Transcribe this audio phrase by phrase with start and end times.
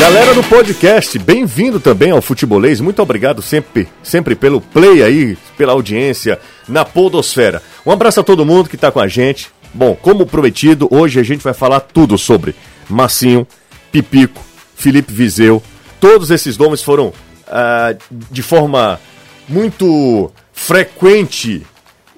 [0.00, 2.80] Galera do podcast, bem-vindo também ao Futebolês.
[2.80, 7.62] Muito obrigado sempre, sempre pelo play aí, pela audiência na Podosfera.
[7.84, 9.50] Um abraço a todo mundo que está com a gente.
[9.74, 12.54] Bom, como prometido, hoje a gente vai falar tudo sobre
[12.88, 13.46] Massinho,
[13.92, 14.42] Pipico,
[14.74, 15.62] Felipe Viseu.
[16.00, 17.12] Todos esses nomes foram
[17.46, 18.98] ah, de forma
[19.46, 21.60] muito frequente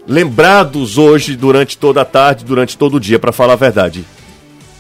[0.07, 4.05] lembrados hoje durante toda a tarde, durante todo o dia, para falar a verdade.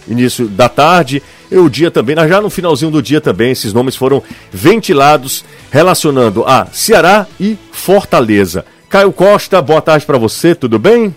[0.07, 1.21] Início da tarde
[1.53, 6.45] e o dia também, já no finalzinho do dia também, esses nomes foram ventilados relacionando
[6.45, 8.65] a Ceará e Fortaleza.
[8.89, 11.15] Caio Costa, boa tarde para você, tudo bem?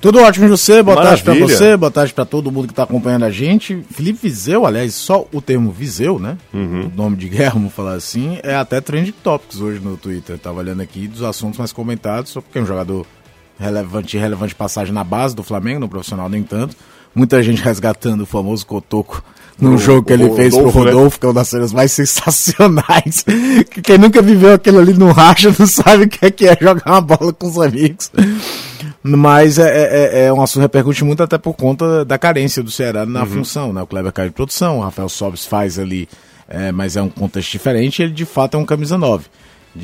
[0.00, 0.82] Tudo ótimo, José.
[0.82, 1.24] Boa Maravilha.
[1.24, 3.84] tarde para você, boa tarde para todo mundo que está acompanhando a gente.
[3.90, 6.38] Felipe Viseu, aliás, só o termo Viseu, né?
[6.54, 6.86] Uhum.
[6.86, 10.36] O nome de guerra, vamos falar assim, é até trending topics hoje no Twitter.
[10.36, 13.06] Eu tava olhando aqui dos assuntos mais comentados, só porque é um jogador
[13.58, 16.76] relevante relevante passagem na base do Flamengo, no profissional nem tanto.
[17.14, 19.22] Muita gente resgatando o famoso cotoco
[19.60, 21.18] num o, jogo que ele fez Rodolfo, pro Rodolfo, né?
[21.20, 23.24] que é uma das cenas mais sensacionais.
[23.70, 26.56] que quem nunca viveu aquilo ali no racha não sabe o que é, que é
[26.60, 28.10] jogar uma bola com os amigos.
[29.02, 32.62] Mas é, é, é, é um assunto que repercute muito até por conta da carência
[32.62, 33.26] do Ceará na uhum.
[33.26, 33.82] função, né?
[33.82, 36.08] O Kleber cai de produção, o Rafael Sobes faz ali,
[36.48, 39.26] é, mas é um contexto diferente ele de fato é um camisa 9.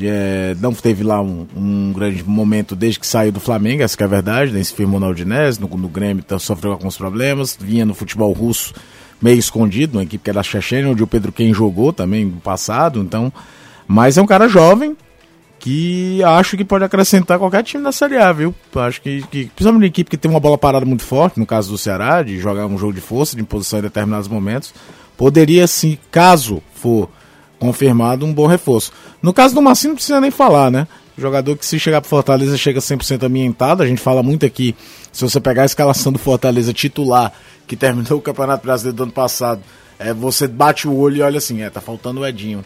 [0.01, 4.03] É, não teve lá um, um, grande momento desde que saiu do Flamengo, essa é
[4.03, 4.61] a verdade, né?
[4.61, 8.73] se firmou na Udinese, no, no Grêmio então, sofreu alguns problemas, vinha no futebol russo
[9.21, 12.41] meio escondido, uma equipe que era a Chechênia, onde o Pedro Quem jogou também no
[12.41, 13.31] passado, então,
[13.87, 14.95] mas é um cara jovem,
[15.59, 18.53] que acho que pode acrescentar qualquer time da Série A, viu?
[18.75, 21.71] Acho que, que principalmente uma equipe que tem uma bola parada muito forte, no caso
[21.71, 24.73] do Ceará, de jogar um jogo de força, de imposição em determinados momentos,
[25.17, 27.09] poderia sim, caso for
[27.57, 28.91] confirmado, um bom reforço.
[29.21, 30.87] No caso do Massinho não precisa nem falar, né?
[31.17, 34.75] Jogador que se chegar pro Fortaleza chega 100% ambientado, a gente fala muito aqui,
[35.11, 37.31] se você pegar a escalação do Fortaleza titular,
[37.65, 39.61] que terminou o Campeonato Brasileiro do ano passado,
[39.97, 42.65] é, você bate o olho e olha assim, é, tá faltando o Edinho.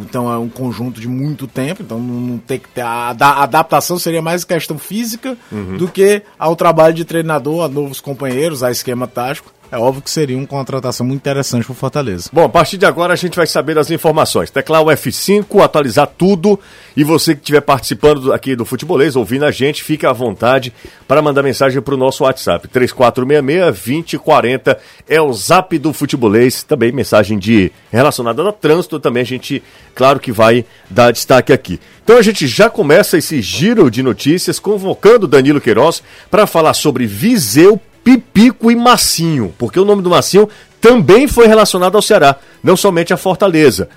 [0.00, 2.80] Então é um conjunto de muito tempo, então não tem que ter.
[2.80, 5.76] A, a adaptação seria mais questão física uhum.
[5.76, 9.52] do que ao trabalho de treinador, a novos companheiros, a esquema tático.
[9.70, 12.30] É óbvio que seria uma contratação muito interessante para o Fortaleza.
[12.32, 14.50] Bom, a partir de agora a gente vai saber das informações.
[14.50, 16.58] Teclar o F5, atualizar tudo.
[16.96, 20.72] E você que estiver participando aqui do Futebolês, ouvindo a gente, fique à vontade
[21.08, 22.68] para mandar mensagem para o nosso WhatsApp.
[22.68, 24.76] 3466-2040
[25.08, 26.62] é o zap do Futebolês.
[26.62, 29.00] Também mensagem de relacionada a trânsito.
[29.00, 29.62] Também a gente,
[29.94, 31.80] claro que vai dar destaque aqui.
[32.04, 37.04] Então a gente já começa esse giro de notícias convocando Danilo Queiroz para falar sobre
[37.04, 40.48] Viseu Pipico e Massinho, porque o nome do Massinho
[40.80, 43.88] também foi relacionado ao Ceará, não somente a Fortaleza.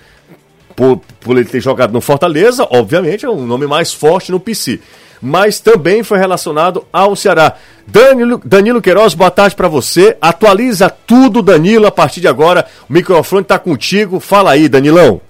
[0.75, 4.79] Por, por ele ter jogado no Fortaleza, obviamente é um nome mais forte no PC.
[5.21, 7.53] Mas também foi relacionado ao Ceará.
[7.85, 10.17] Danilo, Danilo Queiroz, boa tarde para você.
[10.19, 12.65] Atualiza tudo, Danilo, a partir de agora.
[12.89, 14.19] O microfone está contigo.
[14.19, 15.21] Fala aí, Danilão.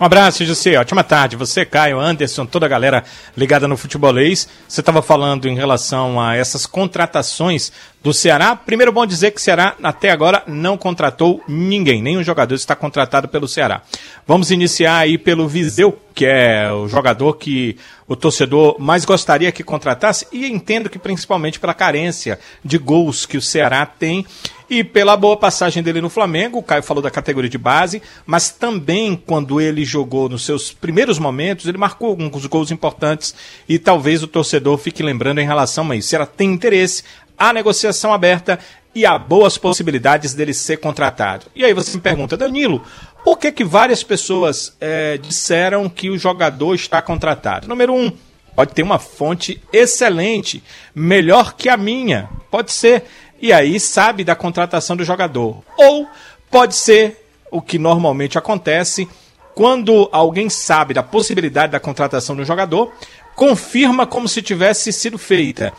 [0.00, 0.76] Um abraço, José.
[0.78, 1.34] Ótima tarde.
[1.34, 3.02] Você, Caio, Anderson, toda a galera
[3.36, 4.48] ligada no futebolês.
[4.68, 8.54] Você estava falando em relação a essas contratações do Ceará.
[8.54, 13.26] Primeiro, bom dizer que o Ceará até agora não contratou ninguém, nenhum jogador está contratado
[13.26, 13.82] pelo Ceará.
[14.24, 17.76] Vamos iniciar aí pelo Viseu, que é o jogador que
[18.08, 23.36] o torcedor mais gostaria que contratasse e entendo que principalmente pela carência de gols que
[23.36, 24.24] o Ceará tem
[24.70, 28.50] e pela boa passagem dele no Flamengo, o Caio falou da categoria de base, mas
[28.50, 33.34] também quando ele jogou nos seus primeiros momentos, ele marcou alguns gols importantes
[33.68, 36.14] e talvez o torcedor fique lembrando em relação a isso.
[36.14, 37.02] Ela tem interesse,
[37.36, 38.58] a negociação aberta
[38.94, 41.46] e há boas possibilidades dele ser contratado.
[41.54, 42.82] E aí você me pergunta, Danilo,
[43.28, 47.68] por que, que várias pessoas é, disseram que o jogador está contratado?
[47.68, 48.10] Número um,
[48.56, 50.62] pode ter uma fonte excelente,
[50.94, 52.30] melhor que a minha.
[52.50, 53.04] Pode ser
[53.38, 55.62] e aí sabe da contratação do jogador.
[55.76, 56.08] Ou
[56.50, 59.06] pode ser o que normalmente acontece
[59.54, 62.90] quando alguém sabe da possibilidade da contratação do jogador,
[63.36, 65.70] confirma como se tivesse sido feita.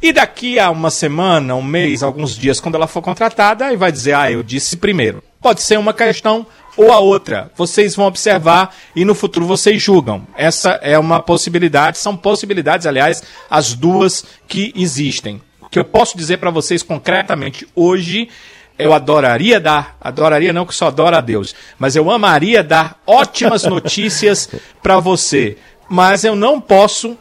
[0.00, 3.92] E daqui a uma semana, um mês, alguns dias, quando ela for contratada, aí vai
[3.92, 5.22] dizer, ah, eu disse primeiro.
[5.44, 7.52] Pode ser uma questão ou a outra.
[7.54, 10.26] Vocês vão observar e no futuro vocês julgam.
[10.34, 15.40] Essa é uma possibilidade, são possibilidades, aliás, as duas que existem
[15.74, 18.28] que eu posso dizer para vocês concretamente hoje,
[18.78, 23.64] eu adoraria dar, adoraria não que só adora a Deus, mas eu amaria dar ótimas
[23.66, 24.48] notícias
[24.80, 25.58] para você,
[25.88, 27.18] mas eu não posso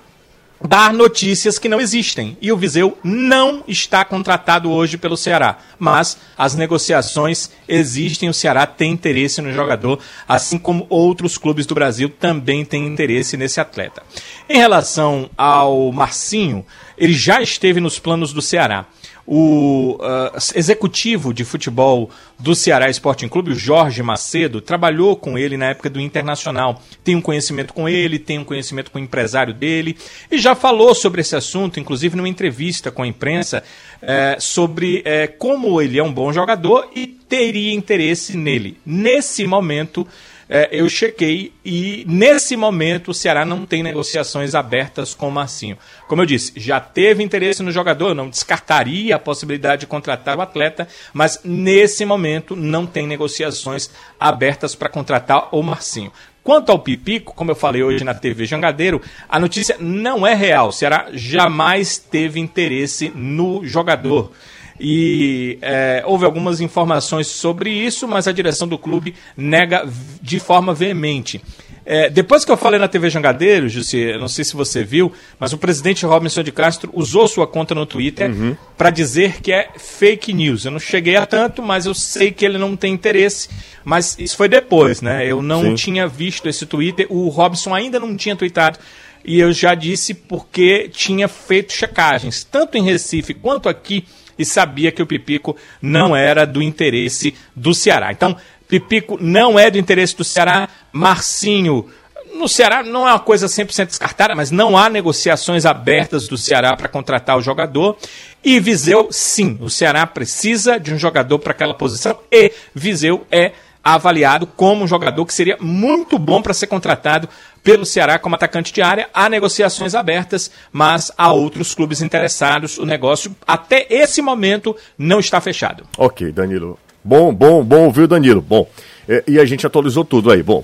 [0.68, 2.38] dar notícias que não existem.
[2.42, 5.58] E o Viseu não está contratado hoje pelo Ceará.
[5.78, 11.76] Mas as negociações existem, o Ceará tem interesse no jogador, assim como outros clubes do
[11.76, 14.02] Brasil também têm interesse nesse atleta.
[14.50, 16.66] Em relação ao Marcinho,
[16.98, 18.86] ele já esteve nos planos do Ceará.
[19.26, 25.56] O uh, executivo de futebol do Ceará Sporting Clube, o Jorge Macedo, trabalhou com ele
[25.56, 26.82] na época do Internacional.
[27.04, 29.98] Tem um conhecimento com ele, tem um conhecimento com o empresário dele
[30.30, 33.64] e já falou sobre esse assunto, inclusive numa entrevista com a imprensa,
[34.02, 38.78] é, sobre é, como ele é um bom jogador e teria interesse nele.
[38.86, 40.06] Nesse momento,
[40.50, 45.78] é, eu chequei e nesse momento o Ceará não tem negociações abertas com o Marcinho.
[46.08, 50.42] Como eu disse, já teve interesse no jogador, não descartaria a possibilidade de contratar o
[50.42, 56.12] atleta, mas nesse momento não tem negociações abertas para contratar o Marcinho.
[56.44, 60.68] Quanto ao Pipico, como eu falei hoje na TV Jangadeiro, a notícia não é real.
[60.68, 64.34] O Ceará jamais teve interesse no jogador.
[64.80, 69.88] E é, houve algumas informações sobre isso, mas a direção do clube nega
[70.22, 71.42] de forma veemente.
[71.86, 75.52] É, depois que eu falei na TV Jangadeiro, Jussi, não sei se você viu, mas
[75.52, 78.56] o presidente Robinson de Castro usou sua conta no Twitter uhum.
[78.78, 80.64] para dizer que é fake news.
[80.64, 83.50] Eu não cheguei a tanto, mas eu sei que ele não tem interesse.
[83.84, 85.26] Mas isso foi depois, né?
[85.28, 85.76] Eu não Sim.
[85.76, 87.06] tinha visto esse Twitter.
[87.10, 88.80] O Robson ainda não tinha tweetado.
[89.26, 94.06] E eu já disse porque tinha feito checagens, tanto em Recife quanto aqui
[94.38, 98.12] e sabia que o Pipico não era do interesse do Ceará.
[98.12, 98.36] Então,
[98.68, 101.90] Pipico não é do interesse do Ceará, Marcinho.
[102.34, 106.76] No Ceará não é uma coisa 100% descartada, mas não há negociações abertas do Ceará
[106.76, 107.96] para contratar o jogador.
[108.44, 113.52] E Viseu, sim, o Ceará precisa de um jogador para aquela posição e Viseu é
[113.84, 117.28] avaliado como um jogador que seria muito bom para ser contratado
[117.64, 119.10] pelo Ceará como atacante de área.
[119.14, 122.78] Há negociações abertas, mas há outros clubes interessados.
[122.78, 125.86] O negócio, até esse momento, não está fechado.
[125.98, 126.78] Ok, Danilo.
[127.04, 128.42] Bom, bom, bom ouvir Danilo.
[128.42, 128.68] Bom,
[129.08, 130.44] é, e a gente atualizou tudo aí.
[130.44, 130.64] Bom,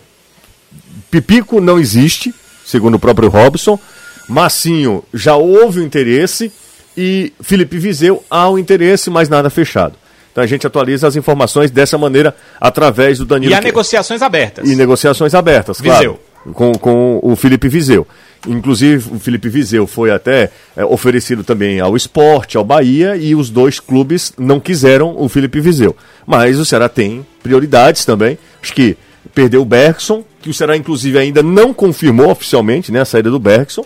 [1.09, 2.33] Pipico não existe,
[2.65, 3.79] segundo o próprio Robson.
[4.27, 6.51] Massinho já houve o interesse
[6.95, 9.95] e Felipe Viseu há o interesse, mas nada fechado.
[10.31, 13.51] Então a gente atualiza as informações dessa maneira através do Danilo.
[13.51, 14.69] E há negociações abertas.
[14.69, 16.19] E negociações abertas, claro.
[16.53, 18.07] Com, com o Felipe Viseu.
[18.47, 23.49] Inclusive, o Felipe Viseu foi até é, oferecido também ao esporte, ao Bahia, e os
[23.49, 25.95] dois clubes não quiseram o Felipe Viseu.
[26.25, 28.37] Mas o Ceará tem prioridades também.
[28.61, 28.97] Acho que
[29.35, 33.39] perdeu o Bergson, que o Ceará, inclusive, ainda não confirmou oficialmente né, a saída do
[33.39, 33.85] Bergson.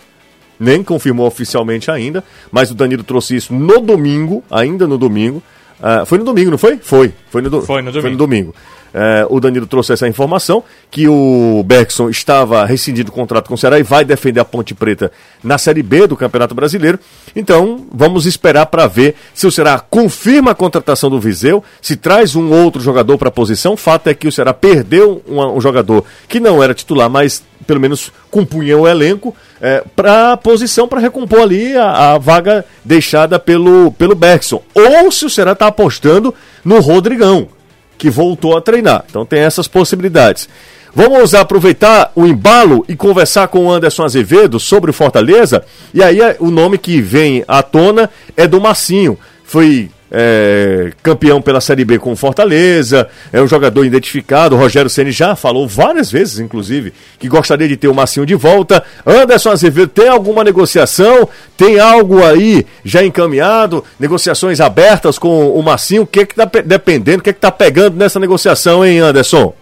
[0.58, 2.22] Nem confirmou oficialmente ainda,
[2.52, 5.42] mas o Danilo trouxe isso no domingo, ainda no domingo.
[5.80, 6.78] Uh, foi no domingo, não foi?
[6.80, 7.12] Foi.
[7.28, 7.62] Foi no, do...
[7.62, 8.02] foi no domingo.
[8.02, 8.54] Foi no domingo.
[8.94, 13.58] Uh, o Danilo trouxe essa informação que o Bergson estava rescindindo o contrato com o
[13.58, 15.10] Ceará e vai defender a Ponte Preta
[15.42, 17.00] na Série B do Campeonato Brasileiro.
[17.34, 22.36] Então, vamos esperar para ver se o Ceará confirma a contratação do Viseu, se traz
[22.36, 23.76] um outro jogador para a posição.
[23.76, 27.80] Fato é que o Ceará perdeu um, um jogador que não era titular, mas pelo
[27.80, 33.38] menos compunha o elenco é, para a posição para recompor ali a, a, vaga deixada
[33.38, 34.62] pelo, pelo Bergson.
[34.74, 36.32] Ou se o Ceará está apostando
[36.64, 37.48] no Rodrigão,
[37.96, 39.04] que voltou a treinar.
[39.08, 40.48] Então tem essas possibilidades.
[40.94, 45.64] Vamos aproveitar o embalo e conversar com o Anderson Azevedo sobre o Fortaleza.
[45.92, 49.18] E aí o nome que vem à tona é do Massinho.
[49.42, 54.54] Foi é, campeão pela Série B com Fortaleza, é um jogador identificado.
[54.54, 58.36] O Rogério Ceni já falou várias vezes, inclusive, que gostaria de ter o Massinho de
[58.36, 58.84] volta.
[59.04, 61.28] Anderson Azevedo, tem alguma negociação?
[61.56, 63.84] Tem algo aí já encaminhado?
[63.98, 66.02] Negociações abertas com o Massinho?
[66.02, 67.18] O que é que tá dependendo?
[67.18, 69.52] O que é que tá pegando nessa negociação, hein, Anderson?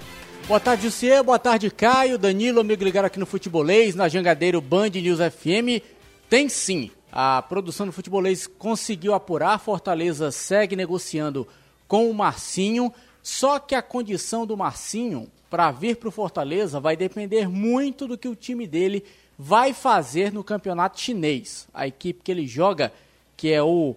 [0.46, 1.22] Boa tarde, Cia.
[1.22, 5.82] Boa tarde, Caio, Danilo, amigo ligado aqui no Futebolês, na Jangadeiro Band News FM.
[6.28, 9.58] Tem sim a produção do futebolês conseguiu apurar.
[9.58, 11.46] Fortaleza segue negociando
[11.86, 12.90] com o Marcinho.
[13.22, 18.16] Só que a condição do Marcinho para vir para o Fortaleza vai depender muito do
[18.16, 19.04] que o time dele
[19.38, 21.68] vai fazer no campeonato chinês.
[21.74, 22.90] A equipe que ele joga,
[23.36, 23.94] que é o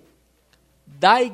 [0.85, 1.33] Dai,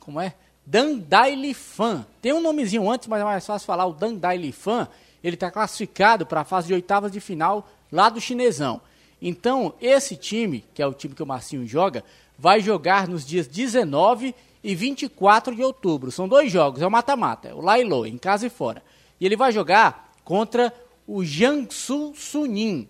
[0.00, 0.34] como é?
[0.66, 2.04] Dandai Fan.
[2.20, 4.88] Tem um nomezinho antes, mas é mais fácil falar o Dandai Fan.
[5.22, 8.80] Ele está classificado para a fase de oitavas de final lá do chinesão.
[9.20, 12.04] Então, esse time, que é o time que o Marcinho joga,
[12.38, 14.34] vai jogar nos dias 19
[14.64, 16.10] e 24 de outubro.
[16.10, 18.82] São dois jogos, é o mata-mata, é o Lailo, em casa e fora.
[19.20, 20.72] E ele vai jogar contra
[21.06, 22.88] o Jiangsu Sunin.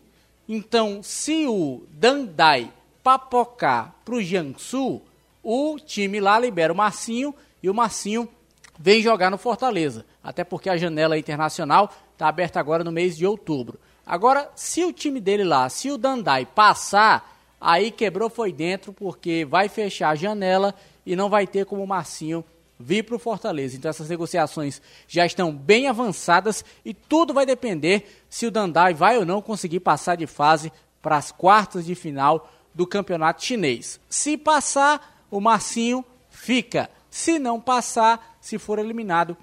[0.48, 2.72] Então, se o Dandai
[3.02, 5.00] papocar para o Jiangsu,
[5.42, 8.28] o time lá libera o Marcinho e o Marcinho
[8.78, 10.04] vem jogar no Fortaleza.
[10.22, 13.78] Até porque a janela internacional está aberta agora no mês de outubro.
[14.10, 19.46] Agora, se o time dele lá, se o Dandai passar, aí quebrou foi dentro, porque
[19.48, 20.74] vai fechar a janela
[21.06, 22.44] e não vai ter como o Marcinho
[22.76, 23.76] vir para o Fortaleza.
[23.76, 29.16] Então essas negociações já estão bem avançadas e tudo vai depender se o Dandai vai
[29.16, 34.00] ou não conseguir passar de fase para as quartas de final do campeonato chinês.
[34.08, 36.90] Se passar, o Marcinho fica.
[37.08, 39.36] Se não passar, se for eliminado,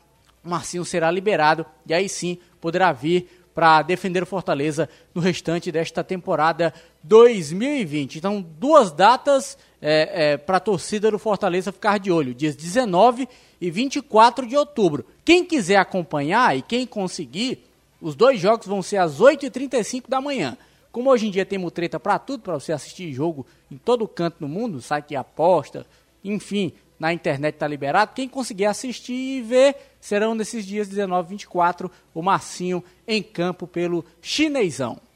[0.43, 6.03] Marcinho será liberado e aí sim poderá vir para defender o Fortaleza no restante desta
[6.03, 6.71] temporada
[7.01, 8.19] 2020.
[8.19, 13.27] Então, duas datas é, é, para a torcida do Fortaleza ficar de olho: dias 19
[13.59, 15.07] e 24 de outubro.
[15.25, 17.65] Quem quiser acompanhar e quem conseguir,
[17.99, 20.55] os dois jogos vão ser às 8h35 da manhã.
[20.91, 24.35] Como hoje em dia temos treta para tudo, para você assistir jogo em todo canto
[24.39, 25.83] no mundo, site de aposta,
[26.23, 28.13] enfim, na internet está liberado.
[28.13, 33.67] Quem conseguir assistir e ver, serão nesses dias 19 e 24, o Marcinho em campo
[33.67, 35.06] pelo Chinesão.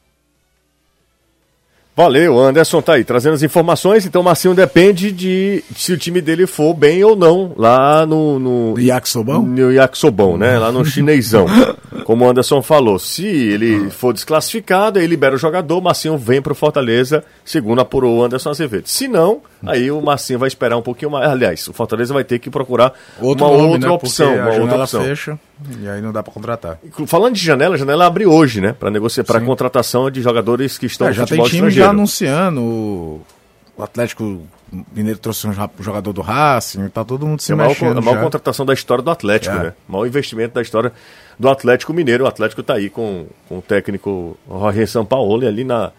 [2.01, 4.07] Valeu, Anderson tá aí trazendo as informações.
[4.07, 8.39] Então, o Marcinho depende de se o time dele for bem ou não lá no.
[8.39, 9.43] No Yakisobão?
[9.43, 10.57] No Yakisobão, né?
[10.57, 11.45] Lá no chinesão.
[12.03, 12.97] como o Anderson falou.
[12.97, 18.17] Se ele for desclassificado, aí libera o jogador, o Marcinho vem pro Fortaleza, segundo apurou
[18.17, 18.87] o Anderson Azevedo.
[18.87, 21.29] Se não, aí o Marcinho vai esperar um pouquinho mais.
[21.29, 23.95] Aliás, o Fortaleza vai ter que procurar Outro uma nome, outra né?
[23.95, 24.33] opção.
[24.33, 25.03] Uma outra opção.
[25.03, 25.39] fecha.
[25.81, 26.79] E aí não dá para contratar.
[27.05, 28.73] Falando de janela, a janela abre hoje, né?
[28.73, 32.61] Para negociar, para contratação de jogadores que estão é, já tem time já anunciando.
[32.61, 34.41] O Atlético
[34.93, 37.97] Mineiro trouxe um jogador do Racing, tá todo mundo se é mexendo.
[37.97, 39.63] A maior contratação da história do Atlético, é.
[39.63, 39.73] né?
[39.87, 40.91] O maior investimento da história
[41.37, 42.23] do Atlético Mineiro.
[42.23, 45.91] O Atlético está aí com, com o técnico Jorge Sampaoli ali na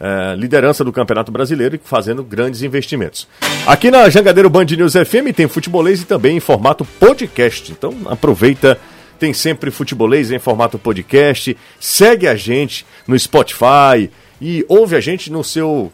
[0.00, 3.28] é, liderança do Campeonato Brasileiro e fazendo grandes investimentos.
[3.66, 7.70] Aqui na Jangadeiro Band News FM tem futebolês e também em formato podcast.
[7.72, 8.78] Então aproveita
[9.20, 11.56] tem sempre futebolês em formato podcast.
[11.78, 14.10] Segue a gente no Spotify
[14.40, 15.92] e ouve a gente no seu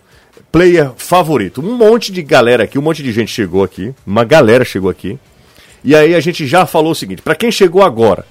[0.52, 1.60] player favorito.
[1.60, 5.18] Um monte de galera aqui, um monte de gente chegou aqui, uma galera chegou aqui.
[5.82, 8.24] E aí a gente já falou o seguinte: para quem chegou agora,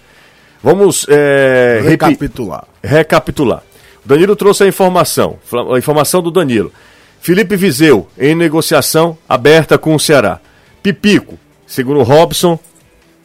[0.64, 2.66] vamos é, recapitular.
[2.82, 3.64] Recapitular.
[4.04, 5.38] O Danilo trouxe a informação,
[5.74, 6.72] a informação do Danilo.
[7.20, 10.40] Felipe Viseu em negociação aberta com o Ceará.
[10.82, 12.58] Pipico, segundo Robson,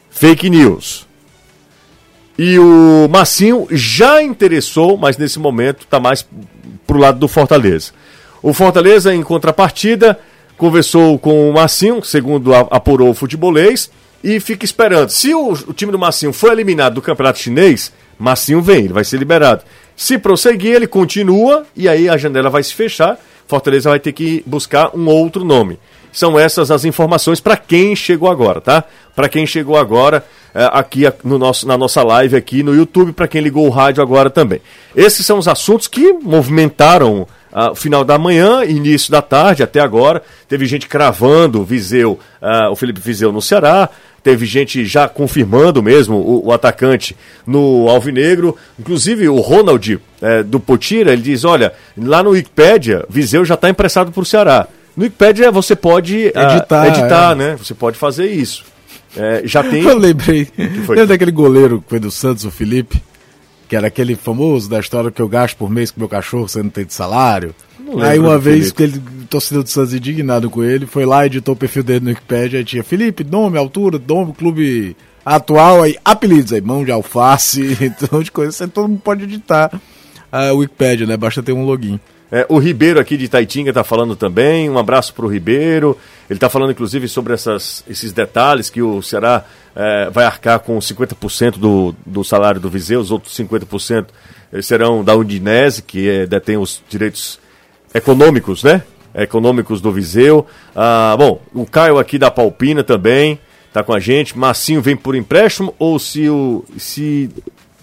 [0.09, 1.10] fake news.
[2.37, 6.25] E o Massinho já interessou, mas nesse momento está mais
[6.87, 7.91] pro lado do Fortaleza.
[8.41, 10.19] O Fortaleza, em contrapartida,
[10.57, 13.91] conversou com o Massinho, segundo apurou o futebolês,
[14.23, 15.09] e fica esperando.
[15.09, 19.03] Se o, o, time do Massinho for eliminado do campeonato chinês, Massinho vem, ele vai
[19.03, 19.63] ser liberado.
[19.95, 23.19] Se prosseguir, ele continua e aí a janela vai se fechar.
[23.47, 25.79] Fortaleza vai ter que buscar um outro nome.
[26.11, 28.83] São essas as informações para quem chegou agora, tá?
[29.15, 33.41] Para quem chegou agora aqui no nosso, na nossa live aqui no YouTube, para quem
[33.41, 34.61] ligou o rádio agora também.
[34.95, 40.21] Esses são os assuntos que movimentaram uh, final da manhã, início da tarde, até agora.
[40.47, 43.89] Teve gente cravando Viseu, uh, o Felipe Viseu no Ceará.
[44.23, 47.15] Teve gente já confirmando mesmo o, o atacante
[47.45, 48.55] no Alvinegro.
[48.79, 53.67] Inclusive o Ronald é, do Potira, ele diz: olha, lá no Wikipedia, Viseu já está
[53.67, 54.67] emprestado para o Ceará.
[54.95, 57.35] No Wikipedia você pode editar, uh, editar é.
[57.35, 57.55] né?
[57.57, 58.63] Você pode fazer isso.
[59.15, 59.83] É, já tem.
[59.83, 60.47] Eu lembrei.
[60.57, 63.01] Lembra daquele goleiro que foi do Santos, o Felipe?
[63.67, 66.61] Que era aquele famoso da história que eu gasto por mês com meu cachorro, você
[66.61, 67.55] não tem de salário.
[68.01, 71.57] Aí uma vez que ele, torcedor do Santos indignado com ele, foi lá, editou o
[71.57, 76.61] perfil dele no Wikipedia, aí tinha Felipe, nome, altura, nome, clube atual, aí apelidos, aí
[76.61, 79.71] mão de alface, então de coisa, você todo mundo pode editar
[80.31, 81.17] a Wikipedia, né?
[81.17, 81.99] Basta ter um login.
[82.31, 84.69] É, o Ribeiro aqui de Taitinga está falando também.
[84.69, 85.97] Um abraço para o Ribeiro.
[86.29, 89.43] Ele está falando, inclusive, sobre essas, esses detalhes que o Ceará
[89.75, 94.07] é, vai arcar com 50% do, do salário do Viseu, os outros 50%
[94.61, 97.39] serão da Udinese, que é, detém os direitos
[97.93, 98.83] econômicos, né?
[99.13, 100.45] Econômicos do Viseu.
[100.75, 104.37] Ah, bom, o Caio aqui da Palpina também está com a gente.
[104.37, 106.63] Massinho vem por empréstimo ou se o.
[106.77, 107.29] Se,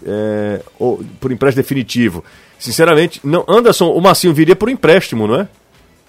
[0.06, 2.24] é, ou, por empréstimo definitivo?
[2.58, 5.48] Sinceramente, não, Anderson, o Massinho viria por empréstimo, não é?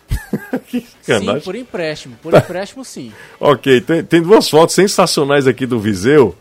[1.01, 2.15] sim, por empréstimo.
[2.21, 3.13] Por empréstimo, sim.
[3.39, 6.35] ok, tem, tem duas fotos sensacionais aqui do Viseu,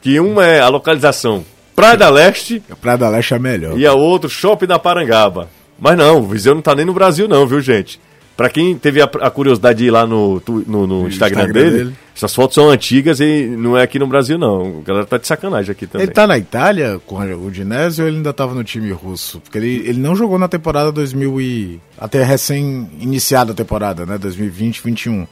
[0.00, 2.62] que uma é a localização Praia da Leste.
[2.70, 3.78] A Praia da Leste é melhor.
[3.78, 5.48] E a outra, Shopping da Parangaba.
[5.78, 8.00] Mas não, o Viseu não tá nem no Brasil não, viu, gente?
[8.42, 11.70] Para quem teve a, a, curiosidade de ir lá no, no, no Instagram, Instagram dele,
[11.70, 14.80] dele, essas fotos são antigas e não é aqui no Brasil, não.
[14.80, 16.06] A galera tá de sacanagem aqui também.
[16.06, 19.38] Ele tá na Itália com o Udinese ou ele ainda tava no time russo?
[19.38, 21.80] Porque ele, ele não jogou na temporada 2000 e...
[21.96, 24.18] até recém-iniciada a temporada, né?
[24.18, 25.24] 2020-21.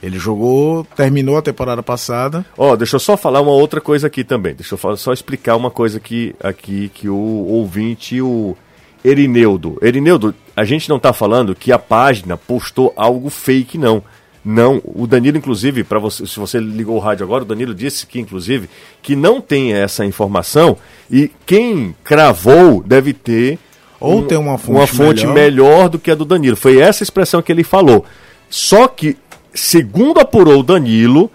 [0.00, 2.46] Ele jogou, terminou a temporada passada.
[2.56, 4.54] Ó, oh, deixa eu só falar uma outra coisa aqui também.
[4.54, 8.56] Deixa eu só explicar uma coisa aqui, aqui que o ouvinte, o
[9.04, 9.78] Erineudo.
[9.82, 14.02] Erineudo, a gente não está falando que a página postou algo fake, não.
[14.44, 18.04] Não, o Danilo, inclusive, para você, se você ligou o rádio agora, o Danilo disse
[18.06, 18.68] que, inclusive,
[19.00, 20.76] que não tem essa informação
[21.08, 23.58] e quem cravou deve ter
[24.00, 25.34] ou um, tem uma fonte, uma fonte melhor.
[25.34, 26.56] melhor do que a do Danilo.
[26.56, 28.04] Foi essa expressão que ele falou.
[28.50, 29.16] Só que
[29.54, 31.30] segundo apurou o Danilo,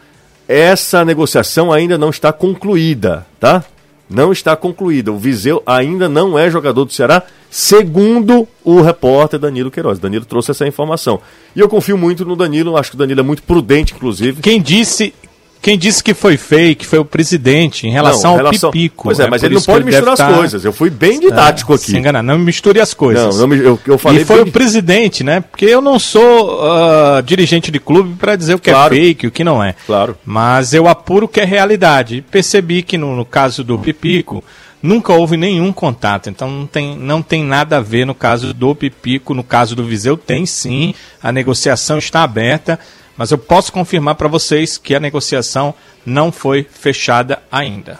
[0.47, 3.63] essa negociação ainda não está concluída, tá?
[4.09, 5.11] Não está concluída.
[5.11, 9.99] O Viseu ainda não é jogador do Ceará, segundo o repórter Danilo Queiroz.
[9.99, 11.19] Danilo trouxe essa informação.
[11.55, 14.41] E eu confio muito no Danilo, acho que o Danilo é muito prudente, inclusive.
[14.41, 15.13] Quem disse,
[15.61, 18.67] quem disse que foi fake foi o presidente em relação, não, relação...
[18.69, 19.03] ao Pipico.
[19.05, 19.29] Pois é, né?
[19.29, 20.33] mas ele não pode misturar as tá...
[20.33, 20.63] coisas.
[20.63, 21.85] Eu fui bem didático é, aqui.
[21.85, 23.37] Se engana, não misture as coisas.
[23.37, 24.49] Não, não eu, eu falei e foi bem...
[24.49, 25.41] o presidente, né?
[25.41, 28.95] Porque eu não sou uh, dirigente de clube para dizer o que é claro.
[28.95, 29.75] é fake, o que não é.
[29.85, 30.17] Claro.
[30.25, 32.23] Mas eu apuro o que é realidade.
[32.29, 34.43] Percebi que no, no caso do Pipico
[34.81, 36.29] nunca houve nenhum contato.
[36.29, 39.83] Então não tem, não tem nada a ver no caso do Pipico, no caso do
[39.83, 42.79] Viseu tem sim, a negociação está aberta.
[43.17, 45.73] Mas eu posso confirmar para vocês que a negociação
[46.05, 47.99] não foi fechada ainda.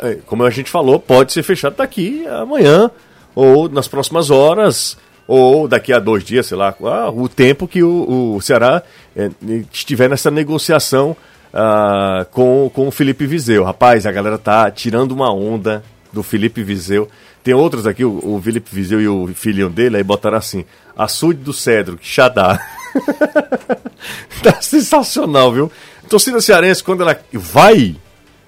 [0.00, 2.90] É, como a gente falou, pode ser fechado daqui amanhã
[3.34, 4.96] ou nas próximas horas
[5.26, 8.82] ou daqui a dois dias, sei lá, ah, o tempo que o, o Ceará
[9.14, 9.30] é,
[9.70, 11.14] estiver nessa negociação
[11.52, 13.62] ah, com, com o Felipe Viseu.
[13.62, 17.08] Rapaz, a galera tá tirando uma onda do Felipe Viseu.
[17.44, 20.64] Tem outros aqui, o, o Felipe Viseu e o filhinho dele, aí botaram assim,
[20.96, 22.58] açude do cedro, que xadá.
[24.42, 25.72] tá sensacional, viu?
[26.08, 27.96] Torcida cearense, quando ela vai,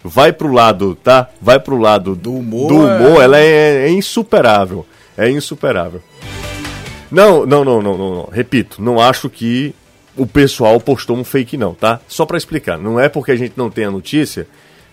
[0.02, 1.28] vai pro lado, tá?
[1.40, 3.25] Vai pro lado do humor, do humor é...
[3.25, 4.87] ela é, é, insuperável.
[5.16, 6.02] É insuperável.
[7.11, 8.28] Não, não, não, não, não, não.
[8.32, 9.75] Repito, não acho que
[10.16, 12.00] o pessoal postou um fake, não, tá?
[12.09, 12.78] Só para explicar.
[12.78, 14.47] Não é porque a gente não tem a notícia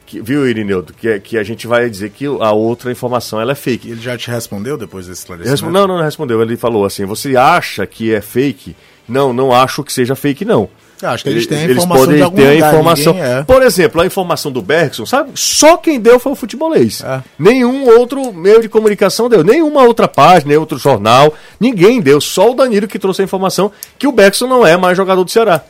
[0.08, 3.56] que, viu, Irineudo, que, que a gente vai dizer que a outra informação ela é
[3.56, 3.92] fake.
[3.92, 5.66] Ele já te respondeu depois desse esclarecimento?
[5.66, 6.42] Não, não, não respondeu.
[6.42, 8.76] Ele falou assim: você acha que é fake?
[9.08, 10.70] Não, não acho que seja fake, não.
[11.02, 13.18] Eu acho que eles têm a informação eles podem ter lugar, a informação.
[13.18, 13.44] É.
[13.44, 15.32] Por exemplo, a informação do Bergson, sabe?
[15.36, 17.04] Só quem deu foi o futebolês.
[17.04, 17.22] É.
[17.38, 19.44] Nenhum outro meio de comunicação deu.
[19.44, 21.34] Nenhuma outra página, nenhum outro jornal.
[21.60, 22.20] Ninguém deu.
[22.20, 25.30] Só o Danilo que trouxe a informação que o Bergson não é mais jogador do
[25.30, 25.64] Ceará.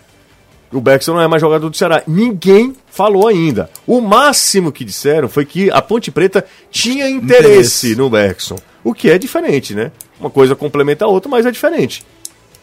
[0.72, 2.04] O Bergson não é mais jogador do Ceará.
[2.08, 3.70] Ninguém falou ainda.
[3.86, 7.96] O máximo que disseram foi que a Ponte Preta tinha interesse, interesse.
[7.96, 8.58] no Bergson.
[8.84, 9.92] O que é diferente, né?
[10.20, 12.06] Uma coisa complementa a outra, mas é diferente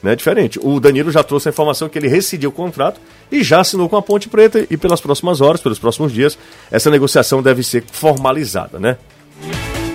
[0.04, 0.60] né, diferente.
[0.62, 3.00] O Danilo já trouxe a informação que ele rescindiu o contrato
[3.32, 6.38] e já assinou com a Ponte Preta e pelas próximas horas, pelos próximos dias,
[6.70, 8.98] essa negociação deve ser formalizada, né?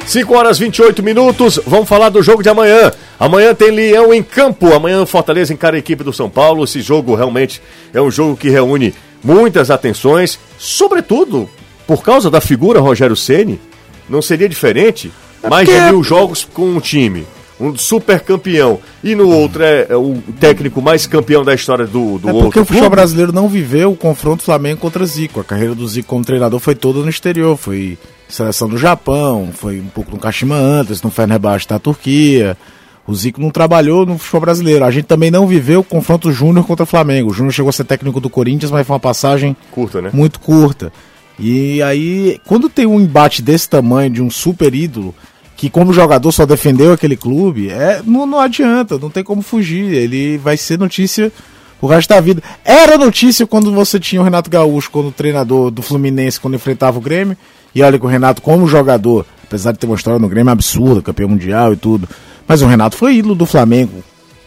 [0.08, 2.92] 5 horas 28 minutos, vamos falar do jogo de amanhã.
[3.20, 6.64] Amanhã tem Leão em campo, amanhã Fortaleza encara a equipe do São Paulo.
[6.64, 7.62] Esse jogo realmente
[7.94, 11.48] é um jogo que reúne muitas atenções, sobretudo
[11.86, 13.62] por causa da figura Rogério Ceni.
[14.10, 15.12] Não seria diferente?
[15.44, 17.28] É Mais de mil jogos com um time
[17.60, 22.18] um super campeão, e no outro é, é, o técnico mais campeão da história do,
[22.18, 22.48] do é outro.
[22.48, 25.42] Porque o futebol brasileiro não viveu o confronto Flamengo contra Zico.
[25.42, 27.58] A carreira do Zico como treinador foi toda no exterior.
[27.58, 27.98] Foi
[28.30, 32.58] seleção do Japão, foi um pouco no Kashima antes, no Fenerbahçe da Turquia.
[33.06, 34.86] O Zico não trabalhou no futebol brasileiro.
[34.86, 37.32] A gente também não viveu o confronto Júnior contra o Flamengo.
[37.32, 40.12] O Júnior chegou a ser técnico do Corinthians, mas foi uma passagem curta, né?
[40.14, 40.94] muito curta.
[41.40, 45.16] E aí, quando tem um embate desse tamanho, de um super ídolo,
[45.60, 49.94] que como jogador só defendeu aquele clube, é, não, não adianta, não tem como fugir.
[49.94, 51.34] Ele vai ser notícia
[51.82, 52.42] o resto da vida.
[52.64, 57.02] Era notícia quando você tinha o Renato Gaúcho como treinador do Fluminense quando enfrentava o
[57.02, 57.36] Grêmio.
[57.76, 61.02] E olha que o Renato, como jogador, apesar de ter uma história no Grêmio absurda,
[61.02, 62.08] campeão mundial e tudo,
[62.48, 64.02] mas o Renato foi ídolo do Flamengo.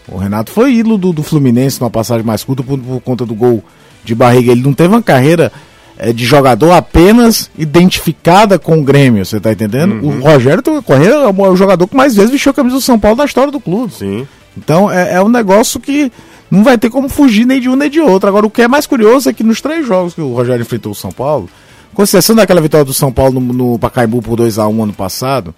[0.09, 3.35] O Renato foi ídolo do, do Fluminense numa passagem mais curta por, por conta do
[3.35, 3.63] gol
[4.03, 4.51] de barriga.
[4.51, 5.53] Ele não teve uma carreira
[6.15, 10.03] de jogador apenas identificada com o Grêmio, você tá entendendo?
[10.03, 10.19] Uhum.
[10.19, 13.17] O Rogério Correia é o jogador que mais vezes vestiu a camisa do São Paulo
[13.17, 13.93] da história do clube.
[13.93, 14.27] Sim.
[14.57, 16.11] Então é, é um negócio que
[16.51, 18.29] não vai ter como fugir nem de um nem de outro.
[18.29, 20.93] Agora, o que é mais curioso é que nos três jogos que o Rogério enfrentou
[20.93, 21.49] o São Paulo,
[21.95, 24.93] com exceção daquela vitória do São Paulo no, no Pacaembu por 2 a 1 ano
[24.93, 25.55] passado,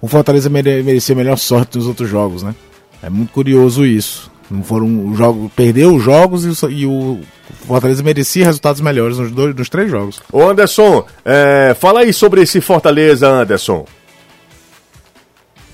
[0.00, 2.54] o Fortaleza mere, merecia melhor sorte nos outros jogos, né?
[3.02, 4.30] É muito curioso isso.
[4.50, 7.20] Não foram jogos, perdeu os jogos e, e o
[7.66, 10.22] Fortaleza merecia resultados melhores nos, dois, nos três jogos.
[10.32, 13.84] Ô Anderson, é, fala aí sobre esse Fortaleza, Anderson.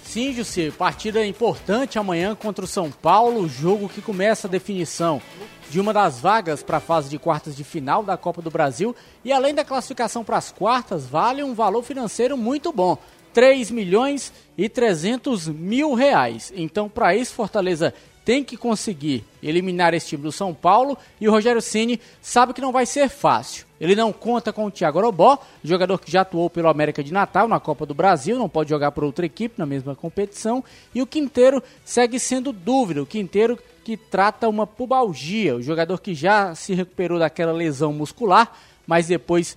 [0.03, 5.21] Sim, Jussi, partida importante amanhã contra o São Paulo, jogo que começa a definição
[5.69, 8.95] de uma das vagas para a fase de quartas de final da Copa do Brasil
[9.25, 12.97] e além da classificação para as quartas, vale um valor financeiro muito bom.
[13.33, 16.53] 3 milhões e 300 mil reais.
[16.55, 17.93] Então, para isso, Fortaleza
[18.25, 22.61] tem que conseguir eliminar esse time do São Paulo e o Rogério Ceni sabe que
[22.61, 23.67] não vai ser fácil.
[23.79, 27.47] Ele não conta com o Thiago Robó, jogador que já atuou pelo América de Natal
[27.47, 30.65] na Copa do Brasil, não pode jogar por outra equipe na mesma competição.
[30.95, 33.03] E o Quinteiro segue sendo dúvida.
[33.03, 38.57] O Quinteiro que trata uma pubalgia, o jogador que já se recuperou daquela lesão muscular,
[38.87, 39.55] mas depois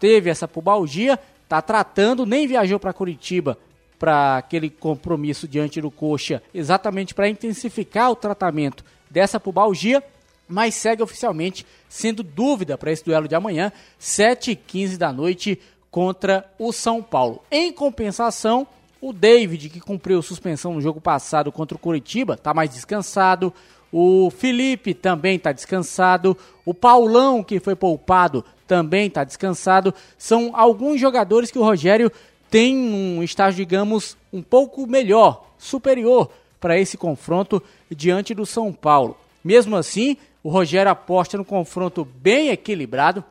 [0.00, 3.56] teve essa pubalgia, está tratando, nem viajou para Curitiba
[3.98, 10.02] para aquele compromisso diante do Coxa, exatamente para intensificar o tratamento dessa pubalgia.
[10.50, 16.72] mas segue oficialmente sendo dúvida para esse duelo de amanhã, 7h15 da noite, contra o
[16.72, 17.42] São Paulo.
[17.50, 18.66] Em compensação,
[19.00, 23.52] o David, que cumpriu suspensão no jogo passado contra o Curitiba, está mais descansado.
[23.92, 26.36] O Felipe também está descansado.
[26.64, 29.94] O Paulão, que foi poupado, também está descansado.
[30.16, 32.10] São alguns jogadores que o Rogério
[32.50, 36.30] tem um estágio, digamos, um pouco melhor, superior
[36.60, 39.16] para esse confronto diante do São Paulo.
[39.44, 43.22] Mesmo assim, o Rogério aposta no confronto bem equilibrado.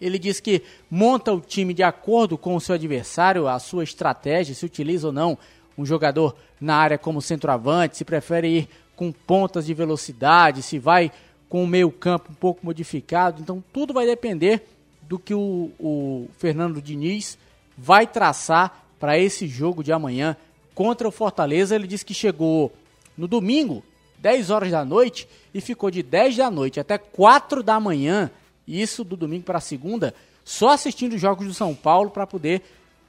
[0.00, 4.54] Ele diz que monta o time de acordo com o seu adversário, a sua estratégia,
[4.54, 5.38] se utiliza ou não
[5.76, 11.10] um jogador na área como centroavante, se prefere ir com pontas de velocidade, se vai
[11.48, 13.40] com o meio campo um pouco modificado.
[13.40, 14.66] Então tudo vai depender
[15.02, 17.38] do que o, o Fernando Diniz
[17.76, 20.36] vai traçar para esse jogo de amanhã
[20.74, 21.74] contra o Fortaleza.
[21.74, 22.72] Ele disse que chegou
[23.16, 23.82] no domingo,
[24.18, 28.30] 10 horas da noite, e ficou de 10 da noite até 4 da manhã,
[28.66, 32.62] isso do domingo para segunda, só assistindo os jogos do São Paulo para poder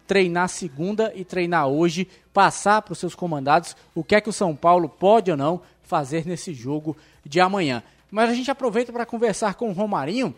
[0.07, 4.33] treinar segunda e treinar hoje, passar para os seus comandados o que é que o
[4.33, 7.83] São Paulo pode ou não fazer nesse jogo de amanhã.
[8.11, 10.35] Mas a gente aproveita para conversar com o Romarinho.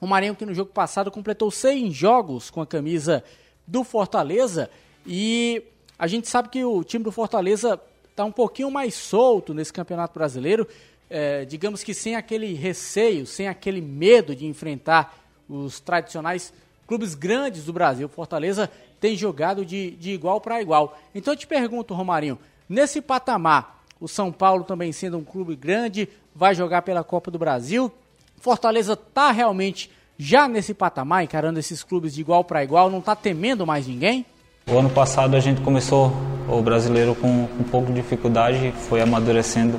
[0.00, 3.24] Romarinho que no jogo passado completou 100 jogos com a camisa
[3.66, 4.70] do Fortaleza
[5.06, 5.62] e
[5.98, 10.14] a gente sabe que o time do Fortaleza está um pouquinho mais solto nesse Campeonato
[10.14, 10.66] Brasileiro,
[11.08, 15.16] é, digamos que sem aquele receio, sem aquele medo de enfrentar
[15.48, 16.52] os tradicionais
[16.86, 18.08] clubes grandes do Brasil.
[18.08, 20.98] Fortaleza tem jogado de, de igual para igual.
[21.14, 26.08] Então eu te pergunto, Romarinho, nesse patamar, o São Paulo também sendo um clube grande,
[26.34, 27.90] vai jogar pela Copa do Brasil.
[28.38, 33.14] Fortaleza está realmente já nesse patamar, encarando esses clubes de igual para igual, não está
[33.14, 34.24] temendo mais ninguém?
[34.68, 36.12] O ano passado a gente começou
[36.48, 39.78] o brasileiro com um pouco de dificuldade, foi amadurecendo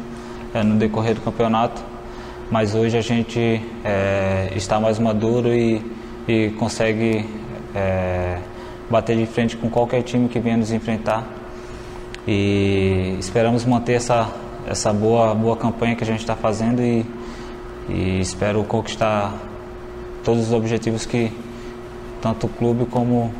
[0.54, 1.82] é, no decorrer do campeonato,
[2.50, 5.84] mas hoje a gente é, está mais maduro e,
[6.28, 7.26] e consegue
[7.76, 8.40] é,
[8.90, 11.28] bater de frente com qualquer time que venha nos enfrentar.
[12.26, 14.30] E esperamos manter essa,
[14.68, 17.06] essa boa, boa campanha que a gente está fazendo e,
[17.90, 19.34] e espero conquistar
[20.28, 21.32] todos os objetivos que
[22.22, 23.34] tanto o clube como,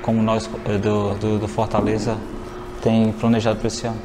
[0.00, 2.16] como nós eh, do, do, do Fortaleza
[2.80, 4.00] tem planejado para esse ano.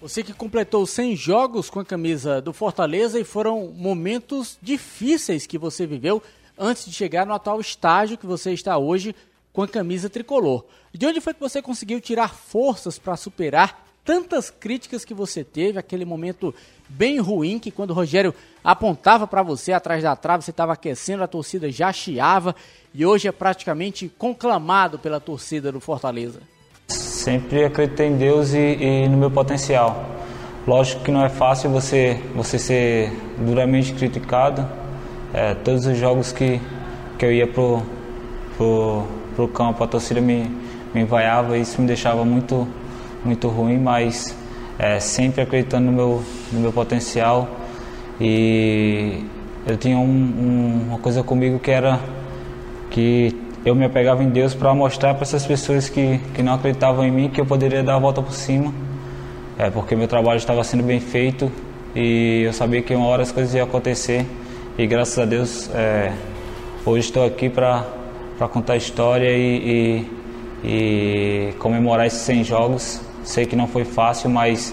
[0.00, 5.58] Você que completou 100 jogos com a camisa do Fortaleza e foram momentos difíceis que
[5.58, 6.22] você viveu
[6.56, 9.12] antes de chegar no atual estágio que você está hoje
[9.52, 10.64] com a camisa tricolor.
[10.94, 15.78] De onde foi que você conseguiu tirar forças para superar tantas críticas que você teve,
[15.78, 16.54] aquele momento
[16.88, 21.22] bem ruim que quando o Rogério apontava para você atrás da trave, você estava aquecendo,
[21.22, 22.54] a torcida já chiava
[22.92, 26.40] e hoje é praticamente conclamado pela torcida do Fortaleza?
[26.88, 30.04] Sempre acreditei em Deus e, e no meu potencial.
[30.66, 34.66] Lógico que não é fácil você, você ser duramente criticado.
[35.32, 36.60] É, todos os jogos que,
[37.18, 37.82] que eu ia pro,
[38.56, 39.04] pro,
[39.36, 40.44] pro campo, a torcida me,
[40.92, 42.66] me envaiava e isso me deixava muito,
[43.24, 44.36] muito ruim, mas
[44.78, 47.48] é, sempre acreditando no meu, no meu potencial.
[48.20, 49.24] E
[49.66, 52.00] eu tinha um, um, uma coisa comigo que era
[52.90, 57.04] que eu me apegava em Deus para mostrar para essas pessoas que, que não acreditavam
[57.04, 58.72] em mim que eu poderia dar a volta por cima,
[59.58, 61.52] é, porque meu trabalho estava sendo bem feito
[61.94, 64.26] e eu sabia que uma hora as coisas iam acontecer.
[64.78, 66.12] E graças a Deus é,
[66.86, 67.84] hoje estou aqui para
[68.50, 70.06] contar a história e,
[70.64, 74.72] e, e comemorar esses 100 jogos Sei que não foi fácil, mas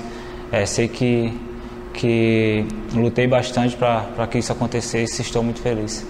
[0.51, 1.33] é, sei que,
[1.93, 6.05] que lutei bastante para que isso acontecesse e estou muito feliz.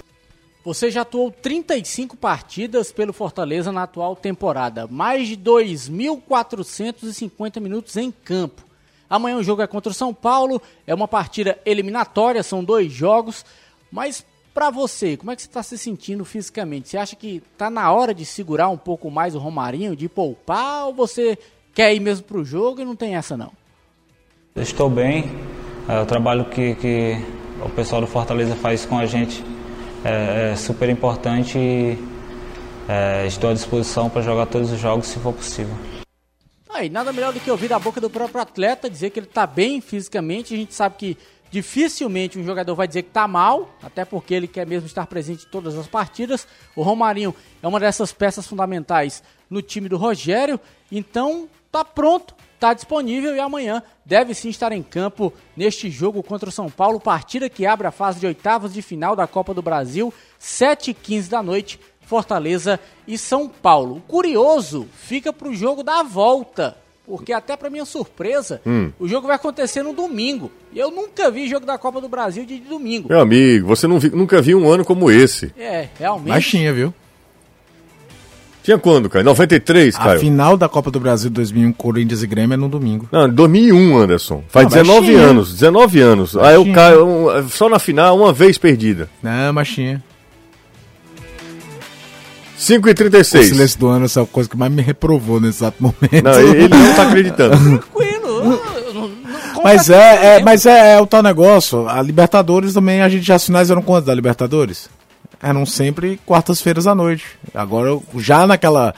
[0.64, 8.12] Você já atuou 35 partidas pelo Fortaleza na atual temporada, mais de 2.450 minutos em
[8.12, 8.68] campo.
[9.10, 13.46] Amanhã o jogo é contra o São Paulo, é uma partida eliminatória, são dois jogos,
[13.90, 16.90] mas para você, como é que você está se sentindo fisicamente?
[16.90, 20.88] Você acha que está na hora de segurar um pouco mais o Romarinho, de poupar,
[20.88, 21.40] ou você
[21.78, 23.52] quer ir mesmo para o jogo e não tem essa não.
[24.56, 25.26] Estou bem,
[25.88, 27.24] é, o trabalho que, que
[27.64, 29.44] o pessoal do Fortaleza faz com a gente
[30.04, 31.96] é, é super importante e
[32.90, 35.76] é, estou à disposição para jogar todos os jogos se for possível.
[36.68, 39.46] Aí, nada melhor do que ouvir da boca do próprio atleta dizer que ele está
[39.46, 40.56] bem fisicamente.
[40.56, 41.18] A gente sabe que
[41.52, 45.46] dificilmente um jogador vai dizer que está mal, até porque ele quer mesmo estar presente
[45.46, 46.48] em todas as partidas.
[46.76, 50.60] O Romarinho é uma dessas peças fundamentais no time do Rogério,
[50.92, 56.50] então está pronto, está disponível e amanhã deve sim estar em campo neste jogo contra
[56.50, 59.62] o São Paulo, partida que abre a fase de oitavas de final da Copa do
[59.62, 63.98] Brasil, 7h15 da noite, Fortaleza e São Paulo.
[63.98, 68.92] O curioso fica para o jogo da volta Porque até para minha surpresa, hum.
[69.00, 70.52] o jogo vai acontecer no domingo.
[70.74, 73.08] E eu nunca vi jogo da Copa do Brasil de domingo.
[73.08, 75.54] Meu amigo, você vi, nunca viu um ano como esse.
[75.58, 76.28] É, realmente.
[76.28, 76.94] Mas tinha, viu?
[78.68, 79.24] Tinha quando, cara?
[79.24, 80.16] 93, cara.
[80.16, 83.08] A final da Copa do Brasil 2001, Corinthians e Grêmio é no domingo.
[83.10, 84.44] Não, 2001, Anderson.
[84.50, 85.54] Faz Não, 19 anos.
[85.54, 86.36] 19 anos.
[86.36, 89.10] Aí o cara, um, só na final, uma vez perdida.
[89.24, 90.04] Não, mas tinha.
[92.58, 95.60] 5 e 36 O silêncio do ano é a coisa que mais me reprovou nesse
[95.60, 96.24] exato momento.
[96.26, 97.56] Não, ele não tá acreditando.
[97.88, 98.62] Tranquilo.
[99.64, 101.88] mas é, é, mas é, é, o tal negócio.
[101.88, 104.90] A Libertadores também, a gente já finais eram quantos da Libertadores?
[105.42, 107.26] Eram sempre quartas-feiras à noite.
[107.54, 108.94] Agora, já naquela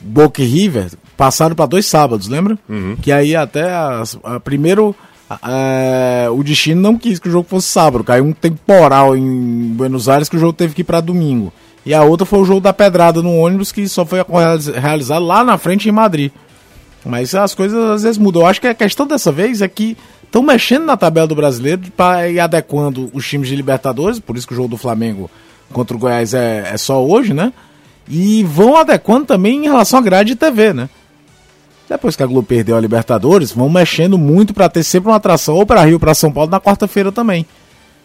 [0.00, 2.58] Boca River, passaram para dois sábados, lembra?
[2.68, 2.96] Uhum.
[3.00, 4.94] Que aí até a, a primeiro
[5.28, 8.04] a, o destino não quis que o jogo fosse sábado.
[8.04, 11.52] Caiu um temporal em Buenos Aires que o jogo teve que ir para domingo.
[11.84, 14.18] E a outra foi o jogo da pedrada no ônibus que só foi
[14.80, 16.32] realizado lá na frente em Madrid.
[17.04, 18.42] Mas as coisas às vezes mudam.
[18.42, 21.82] Eu acho que a questão dessa vez é que estão mexendo na tabela do brasileiro
[21.96, 25.30] para ir adequando os times de Libertadores, por isso que o jogo do Flamengo
[25.72, 27.52] contra o Goiás é, é só hoje, né?
[28.08, 30.88] E vão adequando também em relação à grade de TV, né?
[31.88, 35.54] Depois que a Globo perdeu a Libertadores, vão mexendo muito para ter sempre uma atração
[35.54, 37.46] ou para Rio para São Paulo na quarta-feira também.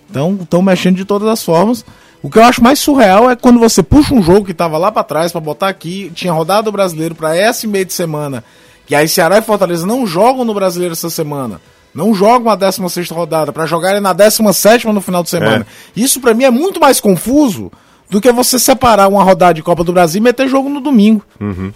[0.09, 1.83] Então, estão mexendo de todas as formas.
[2.21, 4.91] O que eu acho mais surreal é quando você puxa um jogo que estava lá
[4.91, 8.43] para trás para botar aqui, tinha rodado o brasileiro para esse meio de semana,
[8.85, 11.59] que aí Ceará e Fortaleza não jogam no brasileiro essa semana.
[11.93, 15.65] Não jogam a 16 rodada, para jogarem na 17 no final de semana.
[15.67, 15.99] É.
[15.99, 17.71] Isso para mim é muito mais confuso
[18.09, 21.23] do que você separar uma rodada de Copa do Brasil e meter jogo no domingo.
[21.39, 21.71] Uhum.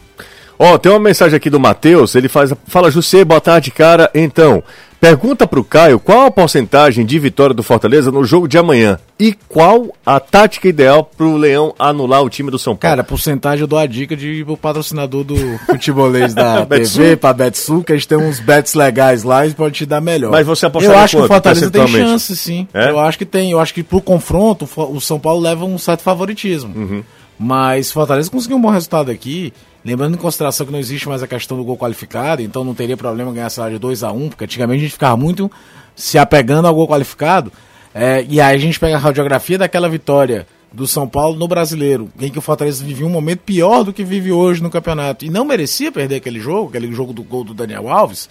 [0.57, 4.09] Ó, oh, tem uma mensagem aqui do Matheus, ele faz, fala, José, boa tarde, cara.
[4.13, 4.63] Então,
[5.01, 9.33] pergunta pro Caio qual a porcentagem de vitória do Fortaleza no jogo de amanhã e
[9.49, 12.79] qual a tática ideal pro Leão anular o time do São Paulo.
[12.79, 17.83] Cara, porcentagem eu dou a dica de pro patrocinador do futebolês da TV, pra Betsul,
[17.83, 20.31] que a gente tem uns bets legais lá e pode te dar melhor.
[20.31, 22.67] Mas você aposta Eu acho que o Fortaleza tem chance, sim.
[22.73, 22.89] É?
[22.89, 23.51] Eu acho que tem.
[23.51, 26.73] Eu acho que pro confronto, o São Paulo leva um certo favoritismo.
[26.75, 27.03] Uhum.
[27.37, 29.53] Mas Fortaleza conseguiu um bom resultado aqui.
[29.85, 32.97] Lembrando em consideração que não existe mais a questão do gol qualificado, então não teria
[32.97, 35.49] problema ganhar essa de 2 a 1 um, porque antigamente a gente ficava muito
[35.95, 37.51] se apegando ao gol qualificado.
[37.93, 42.09] É, e aí a gente pega a radiografia daquela vitória do São Paulo no brasileiro,
[42.19, 45.23] em que o Fortaleza vivia um momento pior do que vive hoje no campeonato.
[45.23, 48.27] E não merecia perder aquele jogo, aquele jogo do gol do Daniel Alves.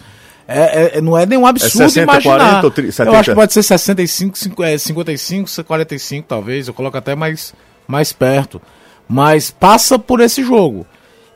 [0.47, 2.61] É, é, não é nenhum absurdo é 60, imaginar.
[2.61, 6.67] 40, Eu acho que pode ser 65, 55, 45 talvez.
[6.67, 7.55] Eu coloco até mais,
[7.87, 8.61] mais perto.
[9.09, 10.85] Mas passa por esse jogo.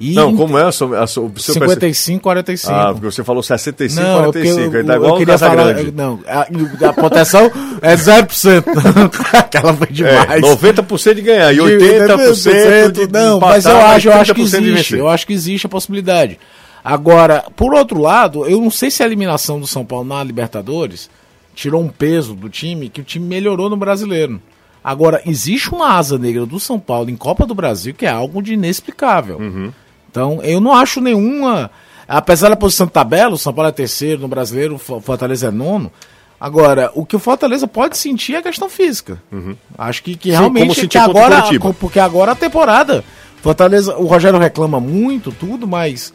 [0.00, 2.72] E não, como é a sua, a sua, o seu 55, 45.
[2.72, 4.76] Ah, porque você falou 65, não, 45.
[4.76, 7.50] Eu, tá igual eu queria falar, Não, a, a proteção
[7.82, 8.64] é 0%.
[9.34, 10.30] Aquela foi demais.
[10.30, 14.34] É, 90% de ganhar e 80% de, de Não, empatar, mas eu acho, eu acho
[14.34, 14.96] que existe.
[14.96, 16.38] Eu acho que existe a possibilidade.
[16.84, 21.10] Agora, por outro lado, eu não sei se a eliminação do São Paulo na Libertadores
[21.56, 24.40] tirou um peso do time que o time melhorou no brasileiro.
[24.82, 28.40] Agora, existe uma asa negra do São Paulo em Copa do Brasil que é algo
[28.40, 29.38] de inexplicável.
[29.38, 29.72] Uhum.
[30.10, 31.70] Então, eu não acho nenhuma.
[32.06, 35.50] Apesar da posição de tabela, o São Paulo é terceiro no brasileiro, o Fortaleza é
[35.50, 35.92] nono.
[36.40, 39.20] Agora, o que o Fortaleza pode sentir é a questão física.
[39.30, 39.56] Uhum.
[39.76, 41.42] Acho que, que Sim, realmente que agora,
[41.78, 43.04] porque agora a temporada.
[43.42, 46.12] Fortaleza, o Rogério reclama muito, tudo, mas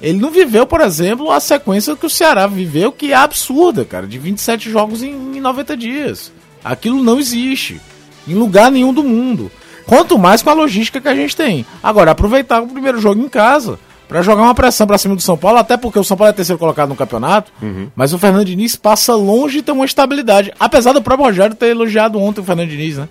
[0.00, 4.06] ele não viveu, por exemplo, a sequência que o Ceará viveu, que é absurda, cara,
[4.06, 6.32] de 27 jogos em, em 90 dias.
[6.64, 7.80] Aquilo não existe
[8.26, 9.50] em lugar nenhum do mundo.
[9.86, 11.64] Quanto mais com a logística que a gente tem.
[11.82, 15.36] Agora, aproveitar o primeiro jogo em casa para jogar uma pressão para cima do São
[15.36, 17.88] Paulo, até porque o São Paulo é terceiro colocado no campeonato, uhum.
[17.94, 20.52] mas o Fernando Diniz passa longe de ter uma estabilidade.
[20.58, 23.08] Apesar do próprio Rogério ter elogiado ontem o Fernando Diniz, né?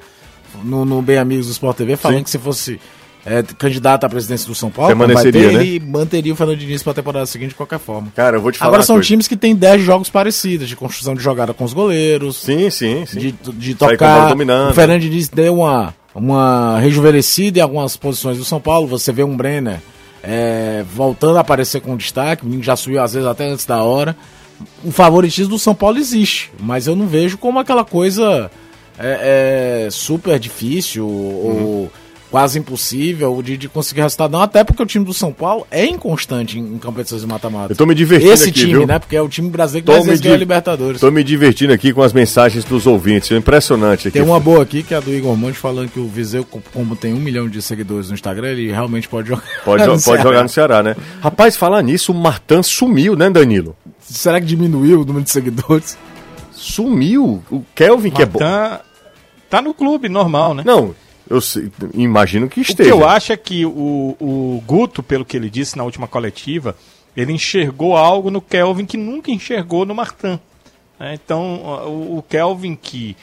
[0.64, 2.24] No, no Bem Amigos do Sport TV, falando Sim.
[2.24, 2.80] que se fosse
[3.26, 5.54] é, candidato à presidência do São Paulo, Permaneceria, né?
[5.54, 8.08] ele manteria o Fernando Diniz para a temporada seguinte de qualquer forma.
[8.16, 8.70] Cara, eu vou te falar.
[8.70, 9.08] Agora são coisa.
[9.08, 12.38] times que têm 10 jogos parecidos, de construção de jogada com os goleiros.
[12.38, 13.20] Sim, sim, sim.
[13.20, 14.34] De, de tocar.
[14.34, 18.88] O Fernando Diniz deu uma, uma rejuvenescida em algumas posições do São Paulo.
[18.88, 19.80] Você vê um Brenner
[20.24, 23.84] é, voltando a aparecer com destaque, o menino já subiu às vezes até antes da
[23.84, 24.16] hora.
[24.84, 28.50] O favoritismo do São Paulo existe, mas eu não vejo como aquela coisa
[28.98, 31.64] é, é super difícil uhum.
[31.64, 31.92] ou
[32.36, 34.42] quase impossível de, de conseguir resultado, não.
[34.42, 37.72] Até porque o time do São Paulo é inconstante em, em competições de mata-mata.
[37.72, 38.86] Eu tô me divertindo Esse aqui, time, viu?
[38.86, 39.00] né?
[39.00, 41.00] Porque é o time brasileiro que mais vezes ganha Libertadores.
[41.00, 43.32] Tô me divertindo aqui com as mensagens dos ouvintes.
[43.32, 44.20] É impressionante aqui.
[44.20, 46.94] Tem uma boa aqui, que é a do Igor Monte, falando que o Viseu, como
[46.98, 50.44] tem um milhão de seguidores no Instagram, ele realmente pode jogar Pode, no pode jogar
[50.44, 50.94] no Ceará, né?
[51.22, 53.78] Rapaz, falar nisso, o Martan sumiu, né, Danilo?
[54.02, 55.98] Será que diminuiu o número de seguidores?
[56.52, 57.42] Sumiu.
[57.50, 58.40] O Kelvin, Martin que é bom.
[59.50, 60.64] Tá no clube, normal, né?
[60.66, 60.94] Não,
[61.30, 62.94] eu sei, imagino que esteja.
[62.94, 66.08] O que eu acho é que o, o Guto, pelo que ele disse na última
[66.08, 66.76] coletiva,
[67.16, 70.40] ele enxergou algo no Kelvin que nunca enxergou no Martin.
[71.00, 73.16] É, então, o, o Kelvin que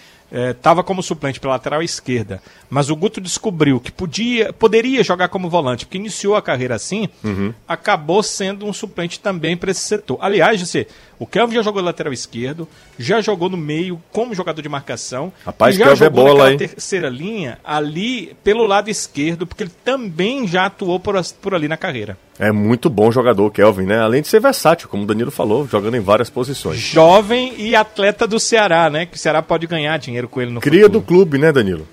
[0.50, 5.28] estava é, como suplente pela lateral esquerda, mas o Guto descobriu que podia, poderia jogar
[5.28, 7.52] como volante, porque iniciou a carreira assim, uhum.
[7.68, 10.16] acabou sendo um suplente também para esse setor.
[10.22, 10.86] Aliás, você,
[11.22, 15.76] o Kelvin já jogou lateral esquerdo, já jogou no meio como jogador de marcação, Rapaz,
[15.76, 19.72] já Kelvin é jogou é bola, naquela terceira linha ali pelo lado esquerdo, porque ele
[19.84, 22.18] também já atuou por, por ali na carreira.
[22.38, 24.00] É muito bom jogador, Kelvin, né?
[24.00, 26.78] Além de ser versátil, como o Danilo falou, jogando em várias posições.
[26.78, 29.06] Jovem e atleta do Ceará, né?
[29.06, 31.00] Que o Ceará pode ganhar dinheiro com ele no Cria futuro.
[31.00, 31.86] do clube, né, Danilo?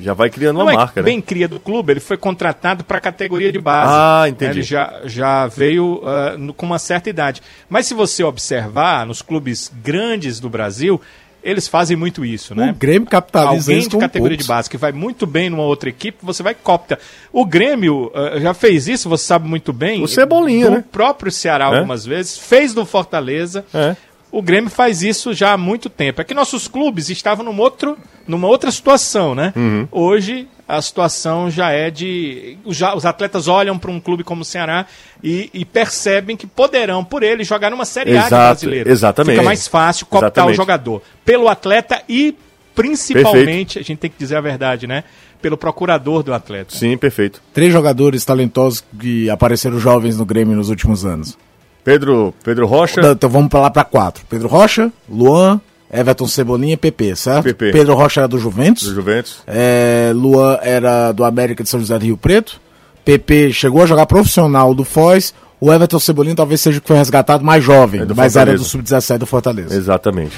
[0.00, 1.06] Já vai criando uma Não é marca, é né?
[1.06, 3.92] bem cria do clube, ele foi contratado para a categoria de base.
[3.92, 4.52] Ah, entendi.
[4.52, 7.42] Ele já, já veio uh, no, com uma certa idade.
[7.68, 11.00] Mas se você observar nos clubes grandes do Brasil,
[11.42, 12.70] eles fazem muito isso, né?
[12.70, 14.46] O Grêmio capitaliza Alguém de categoria poucos.
[14.46, 16.98] de base que vai muito bem numa outra equipe, você vai copta.
[17.32, 20.02] O Grêmio uh, já fez isso, você sabe muito bem.
[20.02, 20.84] O Cebolinha, do né?
[20.90, 21.74] próprio Ceará é?
[21.74, 23.64] algumas vezes, fez do Fortaleza.
[23.74, 23.96] É.
[24.32, 26.22] O Grêmio faz isso já há muito tempo.
[26.22, 29.52] É que nossos clubes estavam num outro, numa outra situação, né?
[29.54, 29.86] Uhum.
[29.92, 32.56] Hoje a situação já é de.
[32.68, 34.86] Já, os atletas olham para um clube como o Ceará
[35.22, 38.90] e, e, percebem que poderão, por ele, jogar numa Série Exato, A brasileira.
[38.90, 39.34] Exatamente.
[39.34, 40.54] Fica mais fácil cooptar exatamente.
[40.54, 41.02] o jogador.
[41.26, 42.34] Pelo atleta e,
[42.74, 43.78] principalmente, perfeito.
[43.80, 45.04] a gente tem que dizer a verdade, né?
[45.42, 46.74] Pelo procurador do atleta.
[46.74, 47.42] Sim, perfeito.
[47.52, 51.36] Três jogadores talentosos que apareceram jovens no Grêmio nos últimos anos.
[51.84, 53.00] Pedro, Pedro Rocha.
[53.12, 54.24] Então vamos para lá para quatro.
[54.28, 55.60] Pedro Rocha, Luan,
[55.92, 57.44] Everton Cebolinha e PP, certo?
[57.44, 57.72] PP.
[57.72, 58.84] Pedro Rocha era do Juventus.
[58.88, 59.42] Do Juventus.
[59.46, 62.60] É, Luan era do América de São José do Rio Preto.
[63.04, 65.34] PP chegou a jogar profissional do Foz.
[65.60, 68.40] O Everton Cebolinha talvez seja o que foi resgatado mais jovem, É do mas Fortaleza.
[68.40, 69.76] era do Sub-17 do Fortaleza.
[69.76, 70.36] Exatamente.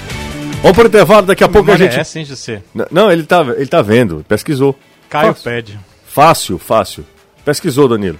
[0.61, 2.15] Vamos para o intervalo, daqui a pouco a Memória gente.
[2.17, 2.61] É hein, José?
[2.91, 4.75] Não, ele tá, ele tá vendo, pesquisou.
[5.09, 5.43] Caio Fácil.
[5.43, 5.79] pede.
[6.07, 7.05] Fácil, fácil.
[7.43, 8.19] Pesquisou, Danilo.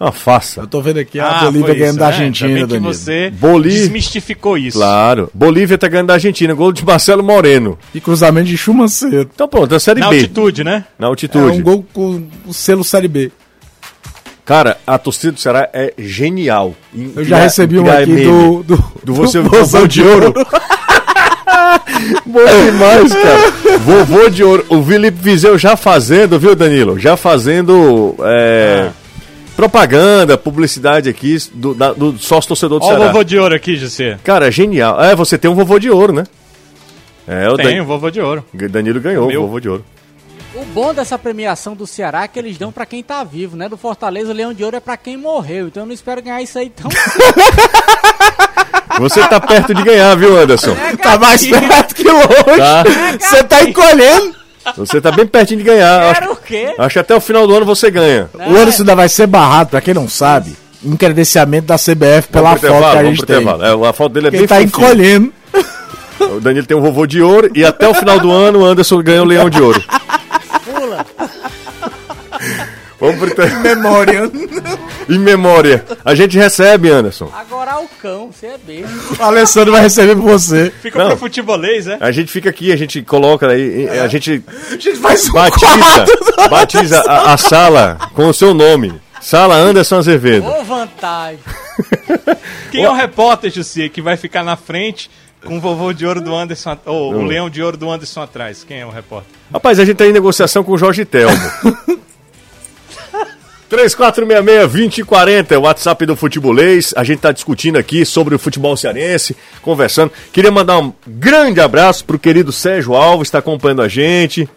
[0.00, 0.60] Ah, faça.
[0.60, 2.12] Eu tô vendo aqui a Ah, Bolívia ganhando isso, da né?
[2.12, 2.94] Argentina, que Danilo.
[2.94, 4.78] você Bolívia- desmistificou isso.
[4.78, 5.28] Claro.
[5.34, 6.54] Bolívia tá ganhando da Argentina.
[6.54, 7.76] Gol de Marcelo Moreno.
[7.92, 9.28] E cruzamento de Chumanceiro.
[9.34, 10.16] Então pronto, é a Série Na B.
[10.16, 10.84] altitude, né?
[10.98, 11.58] Na É altitude.
[11.58, 13.32] um gol com o selo Série B.
[14.44, 16.74] Cara, a torcida do Ceará é genial.
[16.94, 20.32] Em Eu já recebi um aqui do, do, Do você do vovô de ouro.
[22.24, 23.78] Bom demais, cara.
[23.80, 24.64] Vovô de ouro.
[24.68, 26.98] O Felipe Vizeu já fazendo, viu, Danilo?
[26.98, 28.88] Já fazendo é,
[29.58, 33.12] propaganda, publicidade aqui do, da- do sócio torcedor do Olha o Ceará.
[33.12, 34.16] vovô de ouro aqui, José.
[34.22, 35.02] Cara, genial.
[35.02, 36.22] É, você tem um vovô de ouro, né?
[37.26, 38.44] É, o Tem Dan- o vovô de ouro.
[38.54, 39.42] Danilo ganhou Meu.
[39.42, 39.84] o vovô de ouro.
[40.54, 43.68] O bom dessa premiação do Ceará é que eles dão pra quem tá vivo, né?
[43.68, 45.66] Do Fortaleza, o Leão de Ouro é pra quem morreu.
[45.66, 46.88] Então eu não espero ganhar isso aí tão
[49.00, 50.74] Você tá perto de ganhar, viu, Anderson?
[51.02, 52.26] Tá mais perto que longe.
[52.56, 52.84] Tá?
[53.20, 54.34] Você tá encolhendo.
[54.76, 56.14] Você tá bem pertinho de ganhar.
[56.14, 56.74] Quero Acho, o quê?
[56.78, 58.28] acho que até o final do ano você ganha.
[58.34, 62.50] O Anderson ainda vai ser barrado, pra quem não sabe, em credenciamento da CBF pela
[62.56, 63.36] foto que a vamos gente tem.
[63.40, 63.64] intervalo.
[63.84, 64.66] É, a foto dele é Ele bem tá fofinha.
[64.68, 65.32] encolhendo.
[66.20, 69.00] O Danilo tem um vovô de ouro e até o final do ano o Anderson
[69.00, 69.80] ganha o leão de ouro.
[70.64, 71.06] Pula.
[73.00, 74.22] Vamos pro Memória.
[75.08, 75.84] em memória.
[76.04, 77.30] A gente recebe, Anderson.
[77.34, 79.22] Agora o cão, você é besta.
[79.22, 80.72] O Alessandro vai receber por você.
[80.82, 81.08] Fica Não.
[81.08, 81.96] pro futebolês, né?
[82.00, 86.04] A gente fica aqui, a gente coloca aí, a gente A gente faz um batiza,
[86.50, 88.94] batiza a, a sala com o seu nome.
[89.20, 90.46] Sala Anderson Azevedo.
[90.46, 91.40] Ô, vantagem.
[92.70, 95.10] Quem é o repórter, José, que vai ficar na frente
[95.44, 98.64] com o vovô de ouro do Anderson, ou o leão de ouro do Anderson atrás?
[98.66, 99.30] Quem é o repórter?
[99.52, 101.36] Rapaz, a gente tá em negociação com o Jorge Telmo.
[103.70, 106.92] 3466-2040 é o WhatsApp do Futebolês.
[106.96, 110.12] A gente tá discutindo aqui sobre o futebol cearense, conversando.
[110.32, 114.48] Queria mandar um grande abraço pro querido Sérgio Alves, tá acompanhando a gente.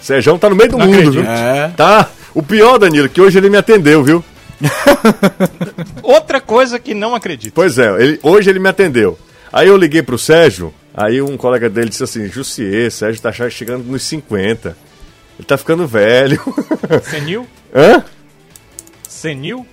[0.00, 1.22] Sérgio tá no meio do Não mundo, acredito.
[1.22, 1.30] viu?
[1.30, 1.68] É.
[1.76, 2.08] Tá.
[2.34, 4.24] O pior, Danilo, que hoje ele me atendeu, viu?
[6.02, 7.52] Outra coisa que não acredito.
[7.54, 9.18] Pois é, ele- hoje ele me atendeu.
[9.52, 13.84] Aí eu liguei pro Sérgio, aí um colega dele disse assim: Jussier, Sérgio tá chegando
[13.84, 14.76] nos 50.
[15.38, 16.40] Ele tá ficando velho.
[17.10, 17.46] Senil?
[17.74, 18.02] Hã?
[19.08, 19.66] Senil?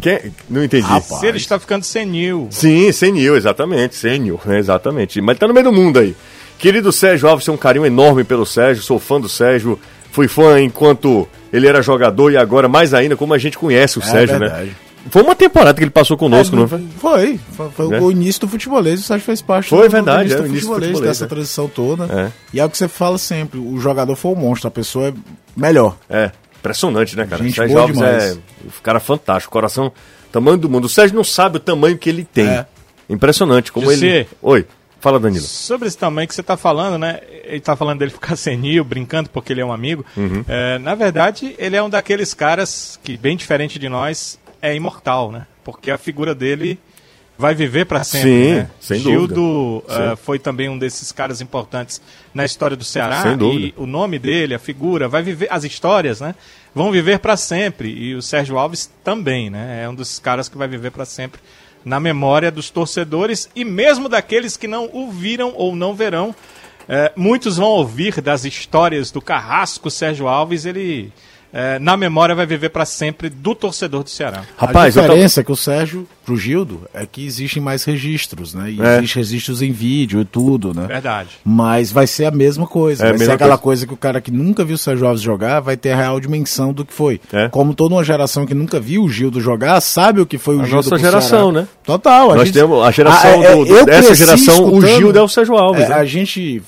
[0.00, 0.32] Quem?
[0.48, 0.86] Não entendi.
[0.86, 1.20] Rapaz.
[1.20, 2.48] Se ele está ficando senil.
[2.50, 5.20] Sim, senil, exatamente, senil, né, exatamente.
[5.20, 6.14] Mas ele tá no meio do mundo aí.
[6.58, 9.78] Querido Sérgio Alves, tem um carinho enorme pelo Sérgio, sou fã do Sérgio.
[10.12, 14.02] Fui fã enquanto ele era jogador e agora mais ainda como a gente conhece o
[14.02, 14.46] Sérgio, né?
[14.48, 14.76] verdade.
[15.10, 16.86] Foi uma temporada que ele passou conosco, É, não foi?
[16.98, 17.40] Foi.
[17.52, 18.00] Foi, foi Né?
[18.00, 20.42] o início do futebolês, o Sérgio fez parte Foi do, verdade, do início é, do
[20.42, 21.28] o início do futebolês, futebolês, dessa é.
[21.28, 22.04] transição toda.
[22.04, 22.32] É.
[22.54, 25.14] E é o que você fala sempre, o jogador foi o monstro, a pessoa é
[25.56, 25.96] melhor.
[26.08, 27.42] É, impressionante, né, cara?
[27.42, 28.24] Gente Sérgio Alves demais.
[28.24, 29.92] é um cara fantástico, coração,
[30.32, 30.84] tamanho do mundo.
[30.84, 32.48] O Sérgio não sabe o tamanho que ele tem.
[32.48, 32.66] É.
[33.08, 34.06] Impressionante, como José.
[34.06, 34.28] ele...
[34.42, 34.66] Oi,
[35.00, 35.44] fala Danilo.
[35.44, 37.20] Sobre esse tamanho que você está falando, né?
[37.44, 40.04] Ele está falando dele ficar senil, brincando porque ele é um amigo.
[40.16, 40.44] Uhum.
[40.48, 45.30] É, na verdade, ele é um daqueles caras que, bem diferente de nós, é imortal,
[45.30, 45.46] né?
[45.62, 46.78] Porque a figura dele
[47.38, 48.30] vai viver para sempre.
[48.30, 48.70] Sim, né?
[48.80, 50.14] sem Gildo dúvida.
[50.14, 52.00] uh, foi também um desses caras importantes
[52.32, 53.22] na história do Ceará.
[53.22, 53.66] Sem dúvida.
[53.66, 56.34] E o nome dele, a figura, vai viver, as histórias, né?
[56.74, 57.88] Vão viver para sempre.
[57.88, 59.82] E o Sérgio Alves também, né?
[59.84, 61.40] É um dos caras que vai viver para sempre
[61.84, 66.34] na memória dos torcedores e mesmo daqueles que não o viram ou não verão.
[66.88, 71.12] É, muitos vão ouvir das histórias do carrasco Sérgio Alves, ele
[71.52, 74.42] é, na memória vai viver para sempre do torcedor do Ceará.
[74.56, 75.40] Rapaz, a diferença tô...
[75.40, 78.70] é que o Sérgio, pro Gildo, é que existem mais registros, né?
[78.70, 78.98] E é.
[78.98, 80.86] Existem registros em vídeo e tudo, né?
[80.86, 81.30] Verdade.
[81.44, 83.06] Mas vai ser a mesma coisa.
[83.06, 83.86] É vai ser aquela coisa.
[83.86, 83.86] coisa.
[83.86, 86.72] que o cara que nunca viu o Sérgio Alves jogar vai ter a real dimensão
[86.72, 87.20] do que foi.
[87.32, 87.48] É.
[87.48, 90.60] Como toda uma geração que nunca viu o Gildo jogar, sabe o que foi o
[90.60, 91.62] a Gildo nossa geração, Ceará.
[91.62, 91.68] né?
[91.84, 92.32] Total.
[92.32, 92.54] A Nós gente...
[92.54, 95.84] temos a geração ah, é, do, dessa geração, o Gildo é o Sérgio Alves.
[95.84, 95.94] É, né?
[95.94, 96.62] A gente,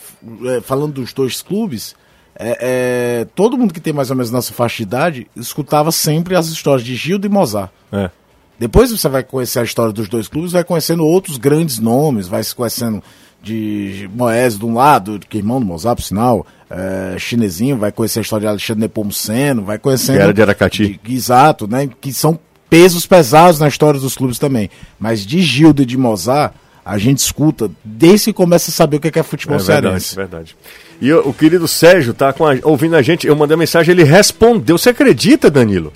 [0.47, 1.95] é, falando dos dois clubes
[2.39, 6.37] é, é, todo mundo que tem mais ou menos nossa faixa de idade escutava sempre
[6.37, 7.71] as histórias de Gildo e Mozart.
[7.91, 8.11] É.
[8.59, 12.43] Depois você vai conhecer a história dos dois clubes, vai conhecendo outros grandes nomes, vai
[12.43, 13.03] se conhecendo
[13.43, 17.93] de Moés de um lado, que é irmão do Mozart, por sinal, é, chinesinho, vai
[17.93, 20.17] conhecer a história de Alexandre Nepomuceno, vai conhecendo...
[20.17, 21.01] Que era de Aracati.
[21.03, 21.89] De, exato, né?
[22.01, 24.71] Que são pesos pesados na história dos clubes também.
[24.99, 26.53] Mas de Gildo e de Mozart,
[26.85, 30.17] a gente escuta desde que começa a saber o que é futebol é verdade, cearense.
[30.17, 30.57] verdade.
[31.01, 32.35] E o, o querido Sérgio tá a,
[32.69, 33.27] ouvindo a gente.
[33.27, 34.77] Eu mandei mensagem, ele respondeu.
[34.77, 35.93] Você acredita, Danilo?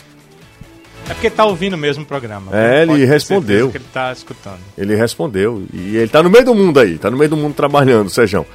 [1.09, 2.57] É porque tá ouvindo mesmo o programa.
[2.57, 3.71] É, ele respondeu.
[3.75, 4.61] Ele tá escutando.
[4.79, 5.65] Ele respondeu.
[5.73, 8.47] E ele tá no meio do mundo aí, tá no meio do mundo trabalhando, Sérgio.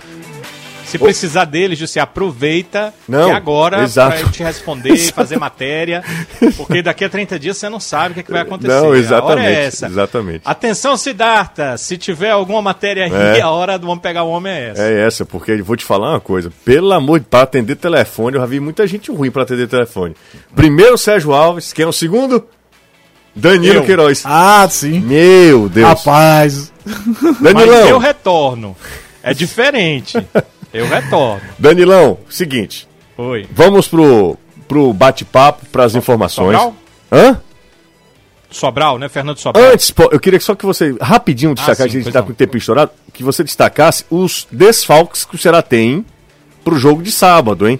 [0.87, 4.21] Se precisar dele, José, aproveita não, que agora exato.
[4.21, 6.03] pra te responder e fazer matéria.
[6.55, 8.73] Porque daqui a 30 dias você não sabe o que, é que vai acontecer.
[8.73, 9.39] Não, exatamente.
[9.39, 9.87] A hora é essa.
[9.87, 10.41] Exatamente.
[10.45, 13.41] Atenção, Siddhartha, se tiver alguma matéria aí, é.
[13.41, 14.81] a hora do Vamos Pegar o Homem é essa.
[14.83, 16.51] É essa, porque eu vou te falar uma coisa.
[16.63, 20.15] Pelo amor de para atender telefone, eu já vi muita gente ruim para atender telefone.
[20.55, 22.47] Primeiro, Sérgio Alves, quem é o segundo?
[23.35, 23.83] Danilo eu.
[23.83, 24.23] Queiroz.
[24.25, 24.99] Ah, sim.
[24.99, 25.87] Meu Deus.
[25.87, 26.73] Rapaz.
[27.39, 27.81] Danilão.
[27.81, 28.75] Mas eu retorno.
[29.21, 30.17] É diferente.
[30.77, 31.41] Eu retorno.
[31.57, 32.87] Danilão, seguinte.
[33.17, 33.47] Oi.
[33.51, 36.55] Vamos pro, pro bate-papo, pras informações.
[36.55, 36.75] Sobral?
[37.11, 37.41] Hã?
[38.51, 39.09] Sobral, né?
[39.09, 39.71] Fernando Sobral.
[39.71, 42.35] Antes, eu queria só que você, rapidinho, destacar, ah, sim, a gente tá com o
[42.35, 46.05] tempo estourado, que você destacasse os desfalques que o Ceará tem
[46.63, 47.79] pro jogo de sábado, hein?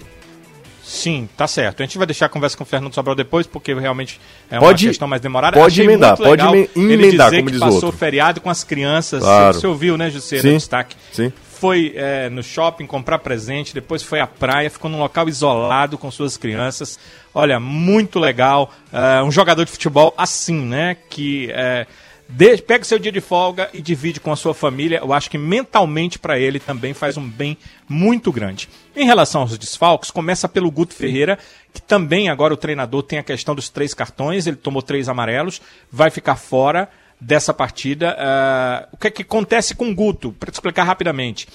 [0.82, 1.82] Sim, tá certo.
[1.82, 4.20] A gente vai deixar a conversa com o Fernando Sobral depois, porque realmente
[4.50, 5.56] é pode, uma questão mais demorada.
[5.56, 7.92] Pode Achei emendar, pode emendar, ele dizer como que diz passou outro.
[7.92, 9.22] feriado com as crianças.
[9.22, 9.54] Claro.
[9.54, 10.96] Você ouviu, né, José, sim, destaque?
[11.12, 15.98] Sim foi é, no shopping comprar presente, depois foi à praia, ficou num local isolado
[15.98, 16.98] com suas crianças.
[17.34, 18.72] Olha, muito legal.
[18.92, 20.96] Uh, um jogador de futebol assim, né?
[21.10, 21.86] Que é,
[22.28, 24.98] de, pega seu dia de folga e divide com a sua família.
[24.98, 28.68] Eu acho que mentalmente para ele também faz um bem muito grande.
[28.94, 31.38] Em relação aos desfalques, começa pelo Guto Ferreira,
[31.72, 35.60] que também agora o treinador tem a questão dos três cartões, ele tomou três amarelos,
[35.90, 36.88] vai ficar fora
[37.20, 38.16] dessa partida.
[38.16, 40.32] Uh, o que, é que acontece com o Guto?
[40.32, 41.48] Para explicar rapidamente.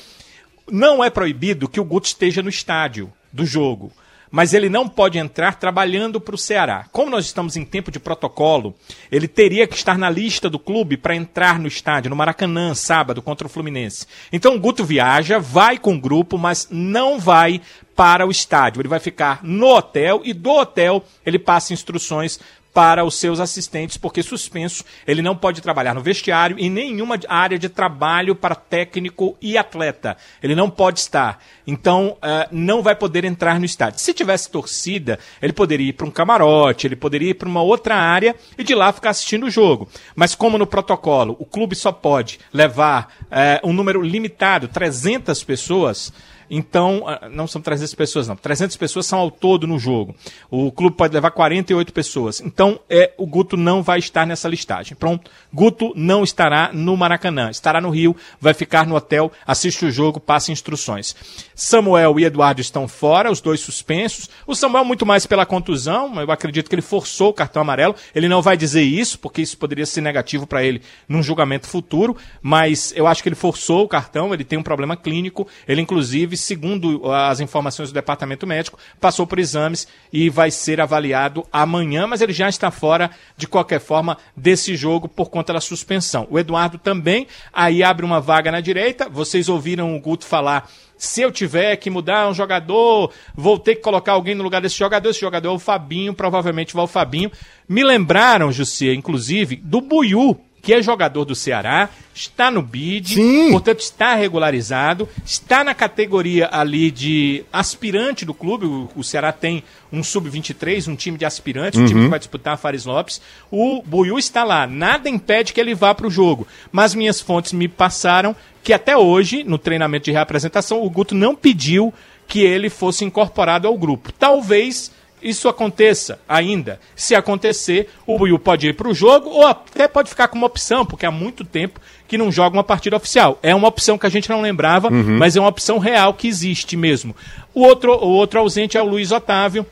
[0.69, 3.91] Não é proibido que o Guto esteja no estádio do jogo,
[4.31, 6.85] mas ele não pode entrar trabalhando para o Ceará.
[6.91, 8.73] Como nós estamos em tempo de protocolo,
[9.11, 13.21] ele teria que estar na lista do clube para entrar no estádio, no Maracanã, sábado,
[13.21, 14.07] contra o Fluminense.
[14.31, 17.61] Então o Guto viaja, vai com o grupo, mas não vai
[17.95, 18.81] para o estádio.
[18.81, 22.39] Ele vai ficar no hotel e do hotel ele passa instruções
[22.73, 27.59] para os seus assistentes, porque suspenso ele não pode trabalhar no vestiário e nenhuma área
[27.59, 30.17] de trabalho para técnico e atleta.
[30.41, 31.39] Ele não pode estar.
[31.67, 33.99] Então, uh, não vai poder entrar no estádio.
[33.99, 37.95] Se tivesse torcida, ele poderia ir para um camarote, ele poderia ir para uma outra
[37.95, 39.87] área e de lá ficar assistindo o jogo.
[40.15, 46.11] Mas, como no protocolo, o clube só pode levar uh, um número limitado, 300 pessoas.
[46.49, 48.35] Então, ah, não são 300 pessoas, não.
[48.35, 50.15] 300 pessoas são ao todo no jogo.
[50.49, 52.41] O clube pode levar 48 pessoas.
[52.41, 54.95] Então, é, o Guto não vai estar nessa listagem.
[54.95, 55.29] Pronto.
[55.53, 57.49] Guto não estará no Maracanã.
[57.49, 61.15] Estará no Rio, vai ficar no hotel, assiste o jogo, passa instruções.
[61.55, 64.29] Samuel e Eduardo estão fora, os dois suspensos.
[64.45, 67.95] O Samuel muito mais pela contusão, eu acredito que ele forçou o cartão amarelo.
[68.13, 72.15] Ele não vai dizer isso, porque isso poderia ser negativo para ele num julgamento futuro,
[72.41, 76.35] mas eu acho que ele forçou o cartão, ele tem um problema clínico, ele inclusive
[76.43, 82.21] segundo as informações do departamento médico, passou por exames e vai ser avaliado amanhã, mas
[82.21, 86.27] ele já está fora, de qualquer forma, desse jogo por conta da suspensão.
[86.29, 89.09] O Eduardo também, aí abre uma vaga na direita.
[89.09, 90.69] Vocês ouviram o Guto falar
[91.03, 94.77] se eu tiver que mudar um jogador, vou ter que colocar alguém no lugar desse
[94.77, 95.09] jogador.
[95.09, 97.29] Esse jogador é o Fabinho, provavelmente vai o Fabinho.
[97.67, 103.51] Me lembraram, Jussia, inclusive, do Buiu, que é jogador do Ceará, está no BID, Sim.
[103.51, 108.65] portanto está regularizado, está na categoria ali de aspirante do clube.
[108.65, 109.61] O, o Ceará tem
[109.91, 111.83] um sub-23, um time de aspirantes, uhum.
[111.83, 113.21] um time que vai disputar a Fares Lopes.
[113.51, 116.47] O Buiu está lá, nada impede que ele vá para o jogo.
[116.71, 118.33] Mas minhas fontes me passaram
[118.63, 121.93] que até hoje, no treinamento de reapresentação, o Guto não pediu
[122.25, 124.13] que ele fosse incorporado ao grupo.
[124.13, 124.93] Talvez
[125.23, 126.79] isso aconteça ainda.
[126.95, 130.85] Se acontecer, o Buiu pode ir para o jogo ou até pode ficar como opção,
[130.85, 133.39] porque há muito tempo que não joga uma partida oficial.
[133.41, 135.17] É uma opção que a gente não lembrava, uhum.
[135.17, 137.15] mas é uma opção real que existe mesmo.
[137.53, 139.65] O outro, o outro ausente é o Luiz Otávio.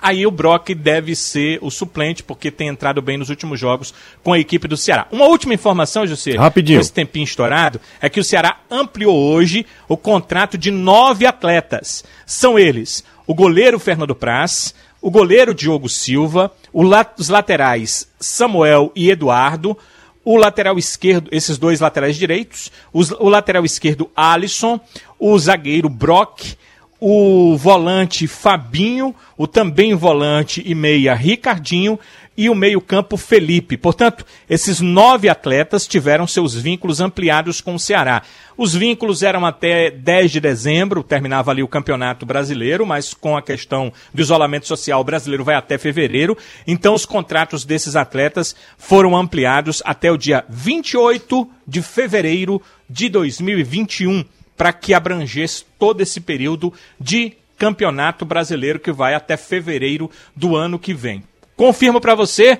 [0.00, 4.32] Aí o Brock deve ser o suplente, porque tem entrado bem nos últimos jogos com
[4.32, 5.08] a equipe do Ceará.
[5.10, 6.78] Uma última informação, José, Rapidinho.
[6.78, 12.04] com esse tempinho estourado, é que o Ceará ampliou hoje o contrato de nove atletas.
[12.24, 19.76] São eles o goleiro Fernando Praz, o goleiro Diogo Silva, os laterais Samuel e Eduardo,
[20.24, 24.80] o lateral esquerdo, esses dois laterais direitos, os, o lateral esquerdo Alisson,
[25.18, 26.56] o zagueiro Brock,
[26.98, 32.00] o volante Fabinho, o também volante e meia Ricardinho
[32.38, 33.76] e o meio-campo Felipe.
[33.76, 38.22] Portanto, esses nove atletas tiveram seus vínculos ampliados com o Ceará.
[38.56, 43.42] Os vínculos eram até 10 de dezembro, terminava ali o Campeonato Brasileiro, mas com a
[43.42, 46.38] questão do isolamento social, brasileiro vai até fevereiro.
[46.64, 54.24] Então, os contratos desses atletas foram ampliados até o dia 28 de fevereiro de 2021,
[54.56, 60.78] para que abrangesse todo esse período de Campeonato Brasileiro que vai até fevereiro do ano
[60.78, 61.24] que vem.
[61.58, 62.56] Confirmo para você.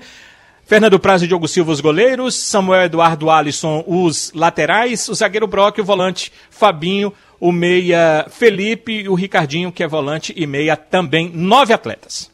[0.65, 2.35] Fernando Praz e Diogo Silva, os goleiros.
[2.35, 5.07] Samuel Eduardo Alisson, os laterais.
[5.07, 7.13] O zagueiro Brock, o volante Fabinho.
[7.39, 11.31] O meia Felipe e o Ricardinho, que é volante e meia também.
[11.33, 12.29] Nove atletas.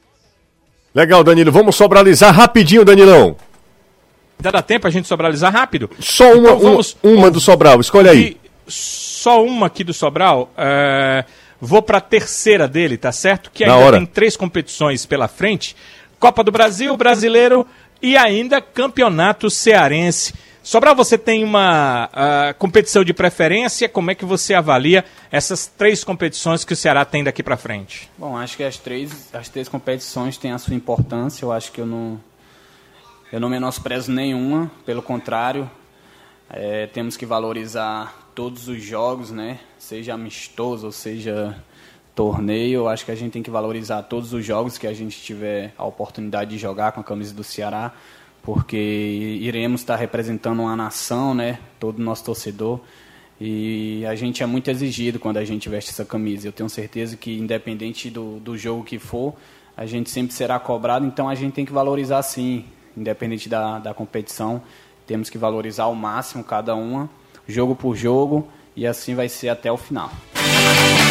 [0.94, 1.52] Legal, Danilo.
[1.52, 3.38] Vamos sobralizar rapidinho, Danilão.
[4.40, 5.88] Ainda dá tempo a gente sobralizar rápido?
[6.00, 7.80] Só uma, então, vamos, uma, uma do Sobral.
[7.80, 8.38] Escolhe aí.
[8.68, 10.52] Só uma aqui do Sobral.
[10.58, 11.26] É,
[11.62, 13.52] vou para a terceira dele, tá certo?
[13.54, 15.76] Que ainda tem três competições pela frente.
[16.20, 17.66] Copa do Brasil, Brasileiro
[18.02, 20.34] e ainda Campeonato Cearense.
[20.66, 23.88] Sobral, você tem uma uh, competição de preferência?
[23.88, 28.10] Como é que você avalia essas três competições que o Ceará tem daqui para frente?
[28.18, 31.46] Bom, acho que as três, as três competições têm a sua importância.
[31.46, 32.20] Eu acho que eu não,
[33.32, 34.72] eu não menosprezo nenhuma.
[34.88, 35.70] Pelo contrário,
[36.50, 39.60] é, temos que valorizar todos os jogos, né?
[39.78, 41.56] Seja amistoso ou seja
[42.16, 45.74] torneio, acho que a gente tem que valorizar todos os jogos que a gente tiver
[45.78, 47.94] a oportunidade de jogar com a camisa do Ceará,
[48.42, 48.78] porque
[49.42, 51.60] iremos estar representando uma nação, né?
[51.80, 52.80] Todo o nosso torcedor.
[53.40, 56.48] E a gente é muito exigido quando a gente veste essa camisa.
[56.48, 59.34] Eu tenho certeza que, independente do, do jogo que for,
[59.76, 62.64] a gente sempre será cobrado, então a gente tem que valorizar sim,
[62.96, 64.62] independente da, da competição.
[65.06, 67.10] Temos que valorizar ao máximo cada uma,
[67.46, 70.10] jogo por jogo, e assim vai ser até o final.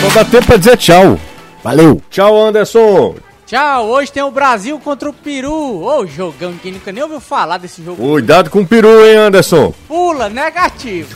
[0.00, 1.18] Só dá tempo pra dizer tchau.
[1.62, 2.00] Valeu.
[2.10, 3.16] Tchau, Anderson.
[3.46, 5.52] Tchau, hoje tem o Brasil contra o Peru.
[5.52, 8.02] Ô, oh, jogão que nunca nem ouviu falar desse jogo.
[8.02, 9.72] Cuidado com o Peru, hein, Anderson?
[9.86, 11.14] Pula, negativo.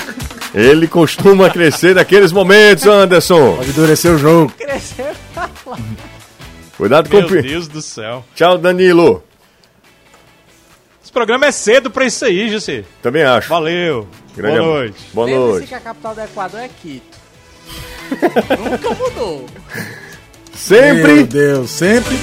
[0.54, 3.56] Ele costuma crescer naqueles momentos, Anderson.
[3.56, 4.52] Pode endurecer o jogo.
[4.56, 5.14] Crescer
[6.76, 7.34] Cuidado com o Peru.
[7.34, 8.24] Meu Deus do céu.
[8.34, 9.22] Tchau, Danilo.
[11.02, 12.84] Esse programa é cedo pra isso aí, José.
[13.02, 13.48] Também acho.
[13.50, 14.08] Valeu.
[14.34, 15.04] Grande Boa noite.
[15.12, 15.66] Boa noite.
[15.66, 17.15] que a capital do Equador é Quito.
[18.58, 19.46] Nunca mudou.
[20.54, 21.12] Sempre.
[21.12, 22.16] Meu Deus, sempre.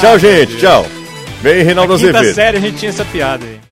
[0.00, 0.56] Tchau, gente.
[0.56, 0.86] Tchau.
[1.42, 2.34] Vem, Reinaldo Azevedo.
[2.34, 3.55] sério a gente tinha essa piada aí.